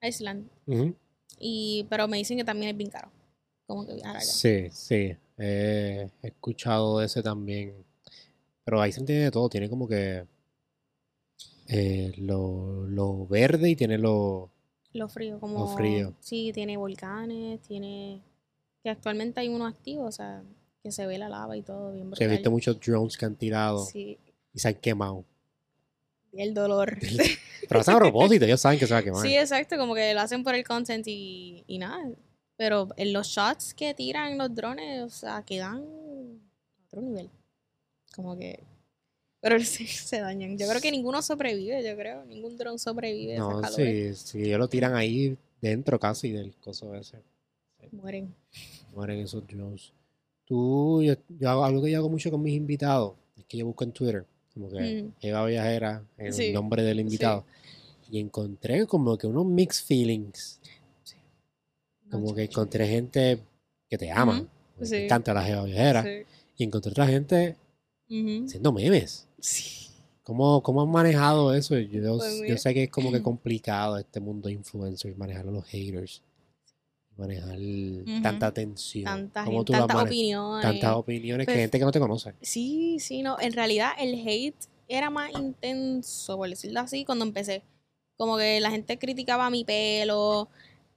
[0.00, 0.48] Iceland.
[0.66, 0.94] Ujú.
[1.38, 3.10] Y, pero me dicen que también es bien caro.
[3.66, 4.24] Como que viajar allá.
[4.24, 5.16] Sí, sí.
[5.38, 7.74] eh, he escuchado ese también.
[8.64, 9.48] Pero ahí se entiende de todo.
[9.48, 10.24] Tiene como que
[11.68, 14.50] eh, lo, lo verde y tiene lo...
[14.92, 15.74] Lo frío, como.
[15.74, 16.12] frío.
[16.20, 18.20] Sí, tiene volcanes, tiene.
[18.82, 20.42] Que actualmente hay uno activo, o sea,
[20.82, 22.26] que se ve la lava y todo bien Se brutal.
[22.26, 24.18] he visto muchos drones que han tirado Sí,
[24.52, 25.24] y se han quemado.
[26.32, 26.98] y el dolor.
[27.68, 29.22] Pero hacen a propósito, ellos saben que se va a quemar.
[29.22, 32.10] sí, exacto, como que lo hacen por el content y, y nada.
[32.56, 37.30] Pero en los shots que tiran los drones, o sea, quedan a otro nivel.
[38.14, 38.60] Como que.
[39.40, 40.56] Pero sí, se dañan.
[40.58, 42.24] Yo creo que ninguno sobrevive, yo creo.
[42.24, 44.18] Ningún drone sobrevive a No, calores.
[44.18, 47.18] sí, sí, ellos lo tiran ahí dentro casi del coso ese.
[47.90, 48.32] Mueren.
[48.94, 49.92] Mueren esos drones.
[50.44, 53.66] Tú, yo, yo hago algo que yo hago mucho con mis invitados, es que yo
[53.66, 54.24] busco en Twitter,
[54.54, 55.12] como que Mm.
[55.20, 57.44] Eva Viajera, el Sí, nombre del invitado,
[58.10, 60.60] y encontré como que unos mixed feelings,
[62.10, 63.40] como No, que encontré gente
[63.88, 64.46] que te ama,
[64.82, 64.96] sí.
[64.96, 66.04] encanta la Eva Viajera,
[66.56, 67.56] y encontré otra gente
[68.08, 69.26] haciendo memes.
[69.40, 69.88] Sí.
[70.22, 71.76] ¿Cómo, cómo han manejado eso?
[71.78, 75.50] Yo, Pues yo sé que es como que complicado este mundo de influencers, manejar a
[75.50, 76.22] los haters,
[77.16, 77.58] manejar
[78.22, 79.04] tanta atención.
[79.04, 80.62] Tanta ¿Cómo gente, tú lo has tantas opiniones.
[80.62, 82.34] tantas opiniones que Pues- gente que no te conoce.
[82.40, 83.38] Sí, sí, no.
[83.40, 84.56] En realidad el hate
[84.88, 87.62] era más intenso, por decirlo así, cuando empecé.
[88.16, 90.48] Como que la gente criticaba mi pelo.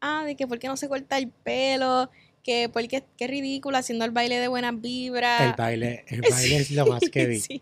[0.01, 2.09] Ah, de que por qué no se corta el pelo.
[2.43, 5.41] Que por qué, qué ridículo haciendo el baile de buenas vibras.
[5.41, 7.39] El baile, el baile es lo más que vi.
[7.39, 7.61] Sí,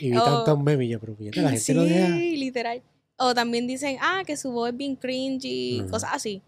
[0.00, 0.22] Y vi Oh.
[0.24, 2.08] tantos memes, y yo, pero la gente sí, lo deja.
[2.08, 2.82] literal.
[3.18, 6.40] O también dicen, ah, que su voz es bien cringy, cosas así.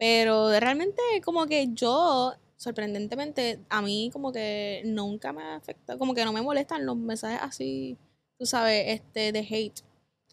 [0.00, 6.24] Pero realmente como que yo, sorprendentemente, a mí como que nunca me afecta, como que
[6.24, 7.98] no me molestan los mensajes así,
[8.38, 9.82] tú sabes, este, de hate.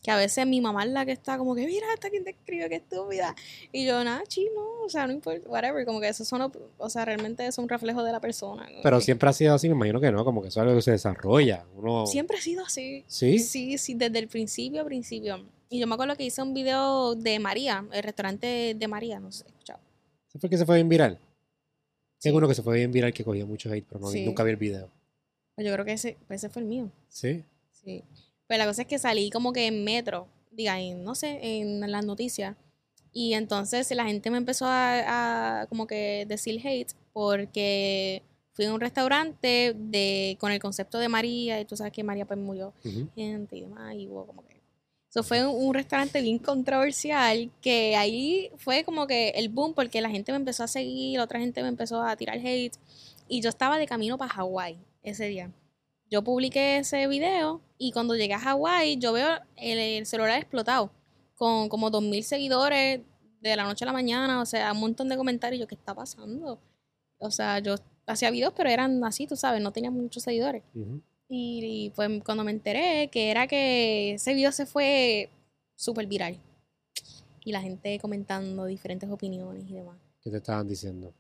[0.01, 2.30] Que a veces mi mamá es la que está como que, mira, esta quien te
[2.30, 3.36] escribe, qué estúpida.
[3.74, 7.03] Y yo, nada, chino, o sea, no importa, whatever, como que eso son, o sea,
[7.03, 8.70] realmente es un reflejo de la persona.
[8.82, 10.82] Pero siempre ha sido así, me imagino que no, como que eso es algo que
[10.82, 11.65] se desarrolla.
[11.76, 13.03] Uno, Siempre ha sido así.
[13.07, 13.39] ¿Sí?
[13.39, 15.43] Sí, sí, desde el principio a principio.
[15.70, 19.32] Y yo me acuerdo que hice un video de María, el restaurante de María, no
[19.32, 19.80] sé escuchado.
[20.30, 21.20] ¿Ese fue que se fue bien viral?
[22.20, 22.30] Sí.
[22.30, 24.26] Uno que se fue bien viral que cogió mucho hate, pero no, Sí.
[24.26, 24.89] nunca vi el video.
[25.55, 26.89] Pues Yo creo que ese, ese fue el mío.
[27.09, 27.43] ¿Sí?
[27.72, 28.03] Sí.
[28.47, 31.80] Pues la cosa es que salí como que en metro, diga, en, no sé, en
[31.91, 32.55] las noticias.
[33.11, 38.22] Y entonces la gente me empezó a, a como que decir hate porque
[38.53, 42.26] fui a un restaurante de, con el concepto de María, y tú sabes que María
[42.26, 42.74] pues murió
[43.15, 44.57] gente y demás, y hubo como que...
[45.10, 50.10] Eso fue un, restaurante bien controversial, que ahí fue como que el boom, porque la
[50.10, 52.76] gente me empezó a seguir, otra gente me empezó a tirar hate,
[53.28, 55.51] y yo estaba de camino para Hawái ese día.
[56.10, 60.91] Yo publiqué ese video, y cuando llegué a Hawái, yo veo el, el celular explotado,
[61.36, 63.01] con como 2.000 seguidores
[63.39, 65.95] de la noche a la mañana, o sea, un montón de comentarios, yo, ¿qué está
[65.95, 66.60] pasando?
[67.20, 70.64] O sea, yo hacía videos, pero eran así, tú sabes, no tenía muchos seguidores.
[70.74, 71.01] Ujú.
[71.30, 75.30] Y, y, pues cuando me enteré que era que ese video se fue
[75.75, 76.38] súper viral.
[77.43, 79.97] Y la gente comentando diferentes opiniones y demás.
[80.21, 81.13] ¿Qué te estaban diciendo?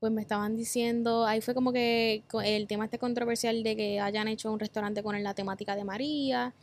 [0.00, 4.28] Pues me estaban diciendo, ahí fue como que el tema este controversial de que hayan
[4.28, 6.54] hecho un restaurante con la temática de María.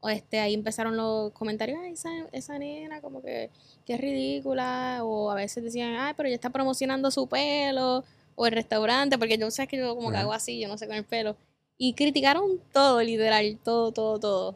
[0.00, 3.50] O este, ahí empezaron los comentarios, ay, esa, esa nena como que,
[3.86, 5.00] que es ridícula.
[5.04, 8.04] O a veces decían, ay, pero ella está promocionando su pelo.
[8.34, 10.86] O el restaurante, porque yo sé que yo como que hago así, yo no sé
[10.86, 11.36] con el pelo.
[11.78, 14.54] Y criticaron todo, literal, todo, todo, todo.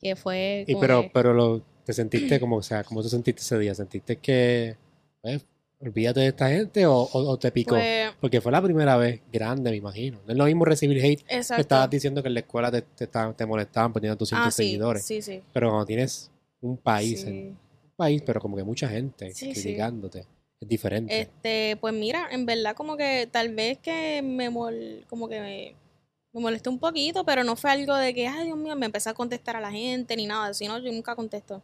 [0.00, 3.42] Que fue Y pero, que- pero lo, te sentiste como, o sea, ¿cómo te sentiste
[3.42, 3.74] ese día?
[3.74, 4.76] ¿Sentiste que,
[5.22, 5.44] pues,
[5.80, 7.76] olvídate de esta gente o, o- o te picó?
[8.20, 10.20] Porque fue la primera vez grande, me imagino.
[10.26, 11.60] No es lo mismo recibir hate que exacto.
[11.60, 15.04] estabas diciendo que en la escuela te, te, te molestaban poniendo 200 Ah, sí, seguidores.
[15.04, 15.42] sí, sí.
[15.52, 16.30] Pero cuando tienes
[16.62, 17.58] un país, en- un
[17.96, 20.24] país, pero como que mucha gente criticándote,
[20.68, 21.20] diferente.
[21.20, 25.76] Este, pues mira, en verdad como que tal vez que me mol, como que me,
[26.32, 29.10] me molestó un poquito, pero no fue algo de que, ay Dios mío, me empecé
[29.10, 31.62] a contestar a la gente ni nada, sino yo nunca contesto.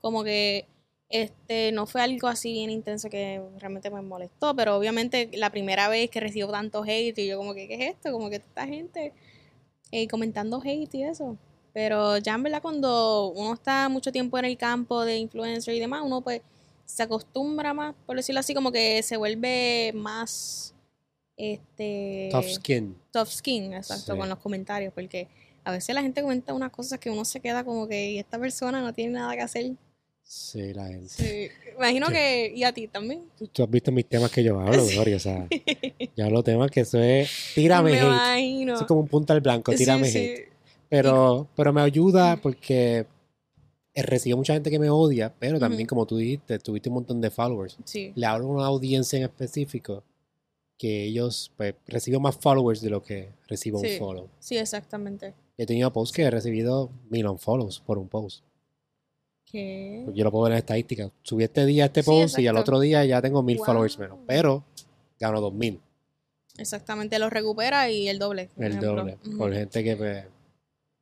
[0.00, 0.66] Como que
[1.10, 5.88] este no fue algo así bien intenso que realmente me molestó, pero obviamente la primera
[5.88, 8.12] vez que recibo tanto hate y yo como que, ¿qué es esto?
[8.12, 9.12] Como que esta gente
[9.92, 11.36] eh, comentando hate y eso.
[11.72, 15.80] Pero ya en verdad cuando uno está mucho tiempo en el campo de influencer y
[15.80, 16.42] demás, uno pues
[16.94, 20.74] se acostumbra más, por decirlo así, como que se vuelve más
[21.36, 22.96] este Tough skin.
[23.12, 24.18] tough skin, exacto, Sí.
[24.18, 25.28] con los comentarios, porque
[25.64, 28.38] a veces la gente comenta unas cosas que uno se queda como que "Y esta
[28.38, 29.72] persona no tiene nada que hacer.
[30.22, 31.08] Sí, la gente.
[31.08, 31.48] Sí.
[31.76, 33.24] Imagino que, y a ti también.
[33.52, 34.94] Tú, has visto mis temas que yo hablo, Sí.
[34.94, 35.16] Gloria.
[35.16, 35.48] O sea,
[36.16, 38.06] yo hablo temas que eso es tírame Me hate.
[38.06, 38.74] imagino.
[38.74, 40.48] Eso es como un punto al blanco, tírame hate.
[40.88, 43.06] Pero, pero me ayuda porque
[43.94, 47.30] recibo mucha gente que me odia, pero también, como tú dijiste, tuviste un montón de
[47.30, 47.76] followers.
[47.84, 48.12] Sí.
[48.14, 50.04] Le hablo a una audiencia en específico
[50.78, 54.28] que ellos, pues, recibo más followers de lo que recibo un follow.
[54.38, 55.34] Sí, exactamente.
[55.58, 58.42] He tenido posts que he recibido mil follows por un post.
[59.44, 60.06] ¿Qué?
[60.14, 61.10] Yo lo puedo ver en estadísticas.
[61.22, 63.66] Subí este día este Sí, post y al otro día ya tengo mil Wow.
[63.66, 64.18] followers menos.
[64.26, 64.64] Pero
[65.18, 65.80] gano dos mil.
[66.56, 68.48] Exactamente, lo recupera y el doble.
[68.56, 68.94] El ejemplo.
[68.96, 69.18] doble.
[69.36, 70.24] Por gente que pues,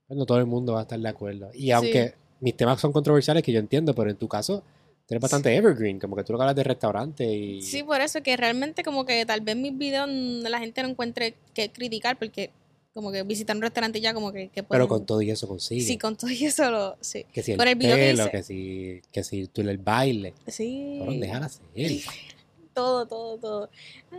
[0.09, 1.51] no todo el mundo va a estar de acuerdo.
[1.55, 4.62] Y aunque mis temas son controversiales que yo entiendo, pero en tu caso,
[5.09, 8.22] eres bastante evergreen, como que tú lo que hablas de restaurante y Sí, por eso
[8.22, 12.51] que realmente como que tal vez mis videos la gente no encuentre que criticar porque
[12.95, 15.47] como que visitar un restaurante ya como que, que pero pueden- con todo y eso
[15.49, 15.80] consigue.
[15.82, 16.97] Sí, con todo y eso lo...
[17.01, 17.24] Sí.
[17.32, 18.30] que si el, por el video que pelo, hice.
[18.32, 20.34] que si, que si tú el baile.
[20.49, 21.01] Sí.
[21.20, 21.62] Déjala hacer.
[22.74, 23.70] Todo, todo, todo.
[24.12, 24.16] Ah,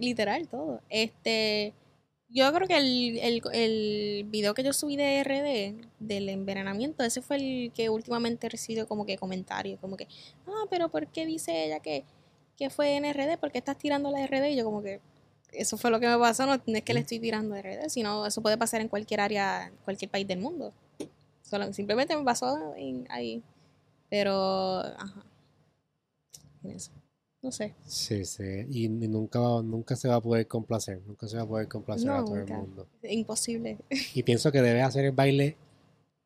[0.00, 0.80] literal, todo.
[0.88, 1.74] Este...
[2.30, 7.22] Yo creo que el, el, el video que yo subí de RD, del envenenamiento, ese
[7.22, 10.06] fue el que últimamente recibido como que comentarios, como que,
[10.46, 12.04] ah, pero ¿por qué dice ella que,
[12.58, 13.38] que fue en RD?
[13.38, 14.50] ¿Por qué estás tirando la RD?
[14.50, 15.00] Y yo como que,
[15.52, 18.42] eso fue lo que me pasó, no, es que le estoy tirando RD, sino eso
[18.42, 20.74] puede pasar en cualquier área, cualquier país del mundo.
[21.42, 23.42] Solo, simplemente me pasó en- ahí.
[24.10, 25.24] Pero, ajá.
[26.64, 26.90] En eso.
[27.40, 27.74] No sé.
[27.84, 28.42] Sí, sí.
[28.70, 31.00] Y, nunca, va- nunca se va a poder complacer.
[31.06, 32.88] Nunca se va a poder complacer a todo el mundo.
[33.02, 33.78] Imposible.
[34.14, 35.56] Y pienso que debes hacer el baile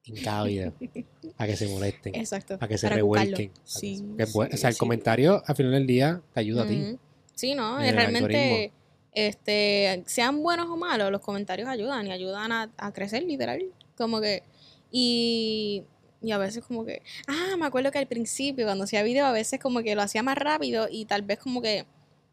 [0.04, 0.72] en cada video.
[1.36, 2.14] Para que se molesten.
[2.14, 2.58] Exacto.
[2.58, 3.50] para que se para revuelquen.
[3.50, 4.02] para Sí.
[4.16, 4.78] que es o sea, el sí.
[4.78, 6.98] comentario al final del día te ayuda a ti.
[7.34, 8.74] Sí, no, el realmente, algoritmo.
[9.12, 13.62] este, sean buenos o malos, los comentarios ayudan y ayudan a, a crecer, literal.
[13.96, 14.42] Como que,
[14.90, 15.84] y,
[16.22, 19.32] y a veces como que, ah, me acuerdo que al principio, cuando hacía video, a
[19.32, 21.86] veces como que lo hacía más rápido y tal vez como que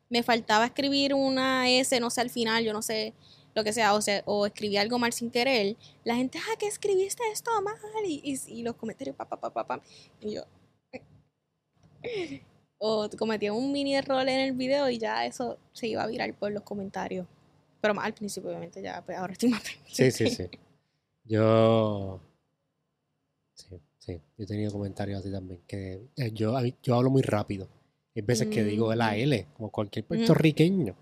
[0.09, 3.13] me faltaba escribir una S, no sé, al final, yo no sé,
[3.55, 6.67] lo que sea, o sea, o escribí algo mal sin querer, la gente, ah, que
[6.67, 7.75] escribiste esto mal,
[8.05, 9.81] y, y, y los comentarios, pa, pa, pa, pa, pa,
[10.21, 10.43] y yo,
[12.79, 16.33] o cometía un mini error en el video y ya eso se iba a virar
[16.33, 17.27] por los comentarios.
[17.81, 20.49] Pero más al principio, obviamente, ya pues, ahora estoy más Sí, sí, sí.
[21.23, 22.19] Yo.
[23.67, 24.13] Sí, sí.
[24.37, 25.61] Yo he tenido comentarios así también.
[25.67, 27.67] Que eh, yo, yo hablo muy rápido.
[28.15, 29.15] Hay veces que digo la Mm.
[29.19, 30.95] L, como cualquier puertorriqueño.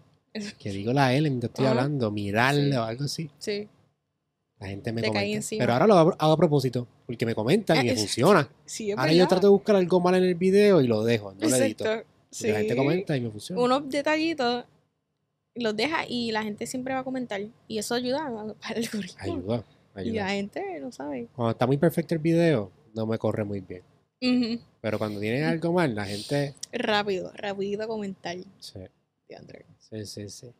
[0.59, 2.77] Que digo la L mientras estoy hablando, mirarle Sí.
[2.77, 3.29] o algo así.
[3.39, 3.67] Sí.
[4.59, 5.47] La gente me Te comenta.
[5.57, 8.49] Pero ahora lo hago hago a propósito, porque me comentan y me Es- funciona.
[8.65, 11.47] Sí, Ahora yo trato de buscar algo mal en el video y lo dejo, no
[11.47, 11.83] lo edito.
[11.85, 12.05] Porque
[12.51, 12.77] La gente Sí.
[12.77, 13.61] comenta y me funciona.
[13.61, 14.65] Unos detallitos
[15.55, 17.41] los deja y la gente siempre va a comentar.
[17.67, 18.29] Y eso ayuda
[18.61, 19.17] para el algoritmo.
[19.19, 19.65] Ayuda,
[20.03, 21.27] Y la gente lo sabe.
[21.35, 23.83] Cuando está muy perfecto el video, no me corre muy bien.
[24.81, 26.55] Pero cuando tiene algo mal, la gente...
[26.71, 28.37] Rápido, rapidito a comentar.
[28.59, 28.79] Sí,
[29.27, 29.65] Diandre.
[29.79, 30.51] sí, sí, sí.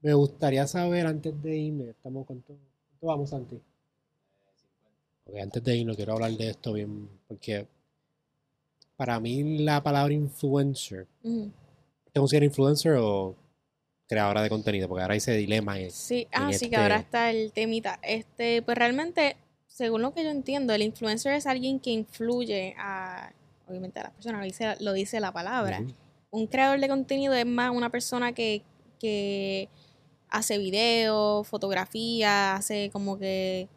[0.00, 2.56] Me gustaría saber antes de irme, estamos con todo.
[2.88, 3.60] ¿Cuánto vamos, Santi?
[5.26, 7.66] Ok, antes de irnos quiero hablar de esto bien, porque
[8.96, 11.50] para mí la palabra influencer, Ujú.
[12.12, 13.34] ¿te consideras influencer o
[14.10, 14.88] creadora de contenido?
[14.88, 17.52] Porque ahora hay ese dilema es, Sí, en ah, sí, que este- ahora está el
[17.52, 17.98] temita.
[18.02, 19.36] Este, pues realmente,
[19.66, 23.32] según lo que yo entiendo, el influencer es alguien que influye a,
[23.66, 25.82] obviamente a las personas, lo dice, lo dice la palabra.
[26.30, 28.62] Un creador de contenido es más una persona que,
[29.00, 29.68] que
[30.28, 33.68] hace videos, fotografía, hace como que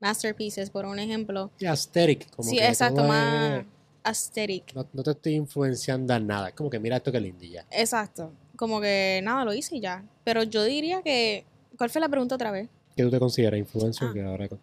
[0.00, 1.50] masterpieces, por un ejemplo.
[1.58, 3.66] Y aesthetic, como sí, que exacto, más es-
[4.04, 4.74] aesthetic.
[4.74, 7.64] no, no te estoy influenciando en nada, es como que mira esto que lindo ya.
[7.70, 8.32] Exacto.
[8.56, 10.04] Como que nada, lo hice y ya.
[10.24, 11.44] Pero yo diría que.
[11.76, 12.68] ¿Cuál fue la pregunta otra vez?
[12.96, 14.12] ¿Qué tú te consideras influencer Ah.
[14.12, 14.58] creadora de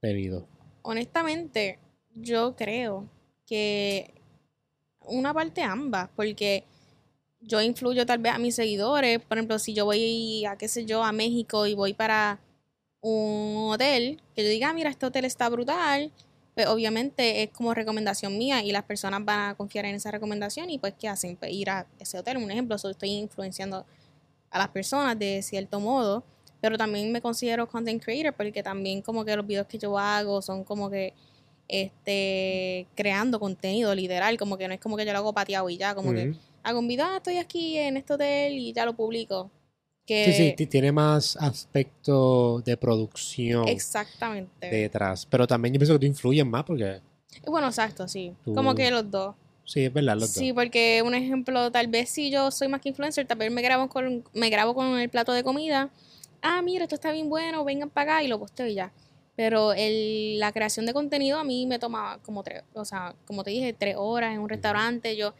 [0.00, 0.46] contenido?
[0.82, 1.78] honestamente,
[2.14, 3.08] yo creo
[3.46, 4.12] que
[5.06, 6.64] una parte ambas, porque
[7.40, 9.18] yo influyo tal vez a mis seguidores.
[9.20, 12.38] Por ejemplo, si yo voy a, qué sé yo, a México y voy para
[13.00, 16.10] un hotel, que yo diga, "Ah, mira, este hotel está brutal,
[16.54, 20.70] pues obviamente es como recomendación mía y las personas van a confiar en esa recomendación
[20.70, 21.36] y pues, ¿qué hacen?
[21.36, 22.36] Pues ir a ese hotel.
[22.38, 23.84] Un ejemplo, so, estoy influenciando
[24.50, 26.24] a las personas de cierto modo,
[26.60, 30.40] pero también me considero content creator porque también como que los videos que yo hago
[30.42, 31.12] son como que
[31.68, 35.76] este creando contenido literal, como que no es como que yo lo hago pateado y
[35.78, 36.32] ya, como que
[36.62, 39.50] hago un video, "Ah, estoy aquí en este hotel y ya lo publico.
[40.06, 44.68] Que Sí, sí, ti- tiene más aspecto de producción exactamente.
[44.70, 45.26] detrás.
[45.26, 47.00] Pero también yo pienso que tú influyes más porque,
[47.46, 48.34] Bueno, exacto, sí.
[48.44, 49.34] Tú- Como que los dos.
[49.64, 50.56] sí, es verdad, los Sí, dos.
[50.64, 53.88] porque un ejemplo, tal vez si yo soy más que influencer, tal vez me grabo
[53.88, 55.90] con, me grabo con el plato de comida.
[56.42, 58.92] Ah, mira, esto está bien bueno, vengan para acá y lo posteo y ya.
[59.36, 63.42] Pero el, la creación de contenido a mí me toma como tres, o sea, como
[63.42, 65.16] te dije, tres horas en un restaurante.
[65.16, 65.34] Yo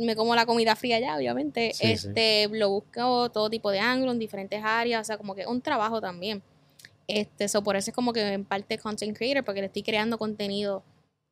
[0.00, 1.72] me como la comida fría ya, obviamente.
[1.74, 2.08] Sí, sí.
[2.08, 5.46] este, lo busco todo tipo de ángulos en diferentes áreas, o sea, como que es
[5.46, 6.42] un trabajo también.
[7.06, 10.16] Este, so por eso es como que en parte content creator, porque le estoy creando
[10.16, 10.84] contenido,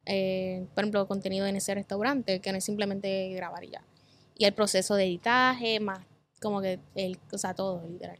[0.06, 3.84] eh, por ejemplo, contenido en ese restaurante, que no es simplemente grabar y ya.
[4.36, 6.00] Y el proceso de editaje, más
[6.40, 8.18] como que el, o sea, todo, literal.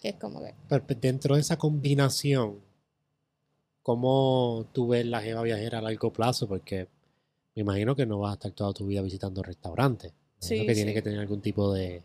[0.00, 0.54] Que es como que.
[0.68, 2.60] Pero pues, dentro de esa combinación,
[3.82, 6.48] ¿cómo tú ves la jeva viajera a largo plazo?
[6.48, 6.88] Porque
[7.56, 10.12] me imagino que no vas a estar toda tu vida visitando restaurantes.
[10.38, 10.94] Sí, que tiene sí.
[10.94, 12.02] que tener algún tipo de,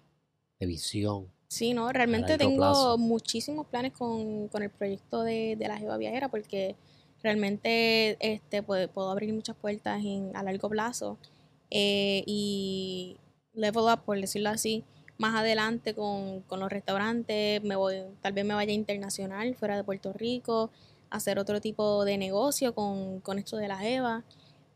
[0.59, 1.27] de visión.
[1.49, 2.97] Sí, no, realmente tengo plazo.
[2.97, 6.77] muchísimos planes con, con el proyecto de, de la Jeva Viajera porque
[7.21, 11.17] realmente este, puedo, puedo abrir muchas puertas en, a largo plazo
[11.69, 13.17] eh, y
[13.53, 14.85] level up, por decirlo así,
[15.17, 19.83] más adelante con, con los restaurantes, me voy, tal vez me vaya internacional, fuera de
[19.83, 20.71] Puerto Rico,
[21.09, 24.23] hacer otro tipo de negocio con, con esto de la Jeva,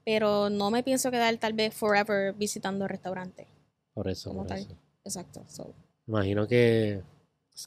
[0.06, 3.48] pero no me pienso quedar tal vez forever visitando restaurantes.
[3.94, 4.60] Por eso, Como por tal.
[4.60, 4.76] eso.
[5.04, 5.44] Exacto.
[5.48, 5.74] so.
[6.08, 7.02] Imagino que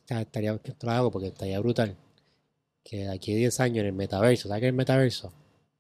[0.09, 1.97] estaría, que esto lo hago porque estaría brutal.
[2.85, 5.33] Que de aquí a 10 años en el metaverso, ¿sabes qué es el metaverso?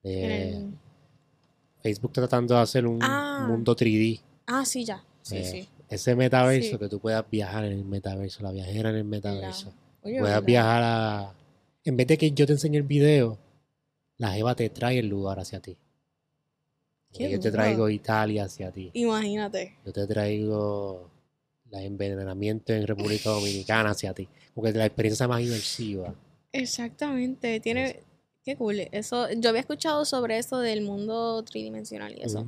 [0.03, 0.75] Eh, el-
[1.81, 3.47] Facebook está tratando de hacer un Ah.
[3.49, 4.21] mundo 3D.
[4.47, 5.05] Ah, sí, ya.
[5.23, 5.69] Sí, Eh, sí.
[5.89, 6.79] Ese metaverso, Sí.
[6.79, 9.73] que tú puedas viajar en el metaverso, la viajera en el metaverso.
[10.03, 10.43] Oye, Puedas ¿verdad?
[10.47, 11.35] viajar a...
[11.85, 13.39] En vez de que yo te enseñe el video,
[14.19, 15.77] la jeva te trae el lugar hacia ti.
[17.19, 18.91] Qué yo te traigo Italia hacia ti.
[18.95, 19.77] Imagínate.
[19.85, 21.11] Yo te traigo
[21.73, 24.29] el envenenamiento en República Dominicana hacia ti.
[24.55, 26.14] Porque la experiencia más inmersiva.
[26.53, 27.61] Exactamente.
[27.61, 28.01] Tiene.
[28.45, 28.81] Qué cool.
[28.93, 32.47] Eso, yo había escuchado sobre eso del mundo tridimensional y eso,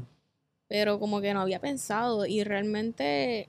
[0.66, 3.49] pero como que no había pensado y realmente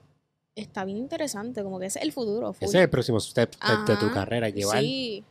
[0.55, 2.51] está bien interesante, como que ese es el futuro.
[2.51, 2.67] full.
[2.67, 5.23] Ese es el próximo step de, de tu carrera, llevar Sí,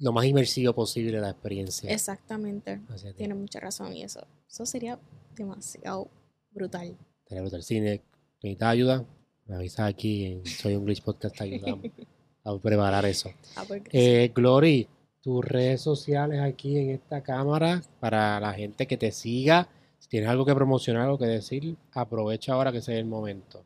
[0.00, 2.80] lo más inmersivo posible la experiencia exactamente.
[3.16, 4.26] Tiene mucha razón y eso.
[4.48, 4.98] Eso sería
[5.36, 6.08] demasiado
[6.50, 6.96] brutal.
[7.22, 7.62] Estaría brutal.
[7.62, 8.02] Si ne-
[8.42, 9.04] necesitas ayuda,
[9.46, 11.84] me avisas aquí en Soy un Glitch Podcast, te ayudamos
[12.44, 13.30] a preparar eso.
[13.56, 13.90] Ah, porque
[14.24, 14.88] Eh, Glory,
[15.20, 19.68] tus redes sociales aquí en esta cámara para la gente que te siga.
[19.98, 23.64] Si tienes algo que promocionar, algo que decir, aprovecha ahora que es el momento.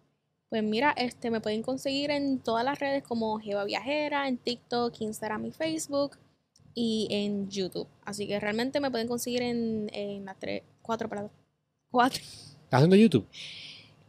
[0.50, 5.00] Pues mira, este me pueden conseguir en todas las redes como Jeva Viajera, en TikTok,
[5.00, 6.16] Instagram y Facebook
[6.74, 7.86] y en YouTube.
[8.04, 11.28] Así que realmente me pueden conseguir en, en las tres, cuatro para
[11.90, 12.20] cuatro.
[12.64, 13.26] ¿Estás haciendo YouTube?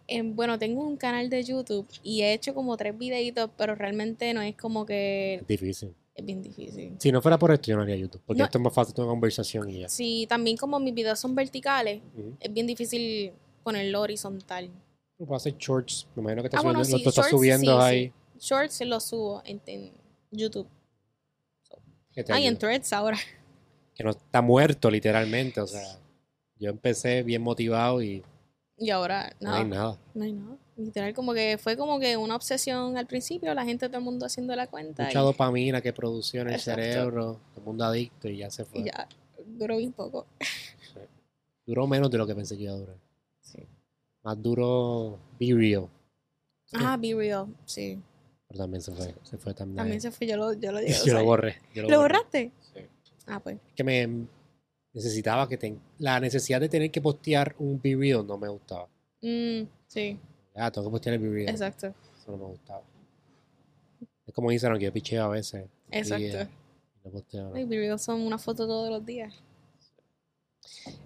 [0.07, 4.33] En- bueno, tengo un canal de YouTube y he hecho como tres videitos, pero realmente
[4.33, 5.93] no es como que Es difícil.
[6.13, 6.95] es bien difícil.
[6.99, 8.21] Si no fuera por esto, yo no haría YouTube.
[8.25, 8.45] Porque No.
[8.45, 9.89] esto es más fácil una conversación y ya.
[9.89, 12.01] Sí, también como mis videos son verticales,
[12.39, 13.31] es bien difícil
[13.63, 14.69] ponerlo horizontal.
[15.17, 16.07] Tú puedes hacer shorts.
[16.15, 18.13] Me imagino que estás Ah, bueno, subiendo, sí, lo estás shorts, subiendo sí, ahí.
[18.39, 19.91] Shorts se los subo en, en
[20.29, 20.67] YouTube.
[22.15, 22.57] Que te Ah, y en.
[22.57, 23.17] Threads ahora.
[23.93, 25.61] Que no está muerto, literalmente.
[25.61, 25.99] O sea,
[26.57, 28.23] yo empecé bien motivado y
[28.77, 29.57] Y ahora, no nada.
[29.61, 29.97] hay nada.
[30.13, 30.57] No hay nada.
[30.77, 34.25] Literal, como que fue como que una obsesión al principio, la gente, todo el mundo
[34.25, 35.05] haciendo la cuenta.
[35.05, 36.81] Mucha y- dopamina que produció en el Exacto.
[36.81, 37.23] cerebro.
[37.53, 38.81] Todo el mundo adicto y ya se fue.
[38.81, 39.07] y ya
[39.45, 40.25] duró bien poco.
[41.65, 42.97] Duró menos de lo que pensé que iba a durar.
[43.41, 43.59] Sí.
[44.23, 45.87] Más duro Be Real.
[46.73, 48.01] Ah, Be Real, sí.
[48.55, 49.13] Pero también se fue.
[49.23, 49.75] Se fue también.
[49.75, 51.57] También se fue, yo lo, yo lo a yo lo borré.
[51.73, 51.97] yo ¿Lo borré.
[51.97, 52.51] borraste?
[52.73, 52.79] Sí.
[53.27, 53.57] Ah, pues.
[53.75, 54.07] que me
[54.93, 58.87] necesitaba que ten, la necesidad de tener que postear un Real no me gustaba.
[59.21, 60.17] Mm, sí,
[60.55, 61.49] Ah, tengo que postear el Real.
[61.49, 61.87] exacto.
[61.87, 62.81] Eso no me gustaba.
[64.25, 65.65] Es como Instagram que yo picheo a veces.
[65.91, 66.23] y, Exacto.
[66.23, 66.47] eh,
[67.03, 69.33] no posteo, Real son una foto todos los días.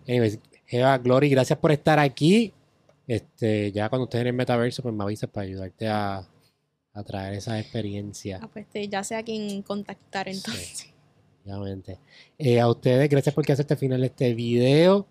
[0.08, 2.54] Anyways, Eva, Glory, gracias por estar aquí.
[3.08, 6.28] Este, ya cuando estés en el metaverso, pues me avisas para ayudarte a,
[7.04, 8.40] traer esa experiencia.
[8.42, 10.38] Ah, pues este, ya sé a quién contactar Sí.
[10.38, 10.86] entonces.
[11.46, 12.00] Obviamente.
[12.38, 15.08] Eh, a ustedes, gracias por quedarse hasta el final de este video.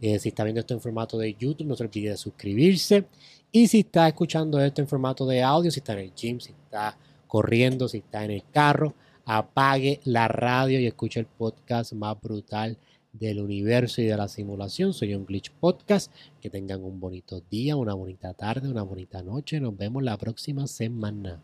[0.00, 3.04] Eh, si está viendo esto en formato de YouTube, no se olvide de suscribirse.
[3.52, 6.52] Y si está escuchando esto en formato de audio, si está en el gym, si
[6.52, 6.96] está
[7.26, 12.76] corriendo, si está en el carro, apague la radio y escuche el podcast más brutal
[13.18, 14.92] del universo y de la simulación.
[14.92, 16.12] Soy un Glitch Podcast.
[16.40, 19.60] Que tengan un bonito día, una bonita tarde, una bonita noche.
[19.60, 21.42] Nos vemos la próxima semana.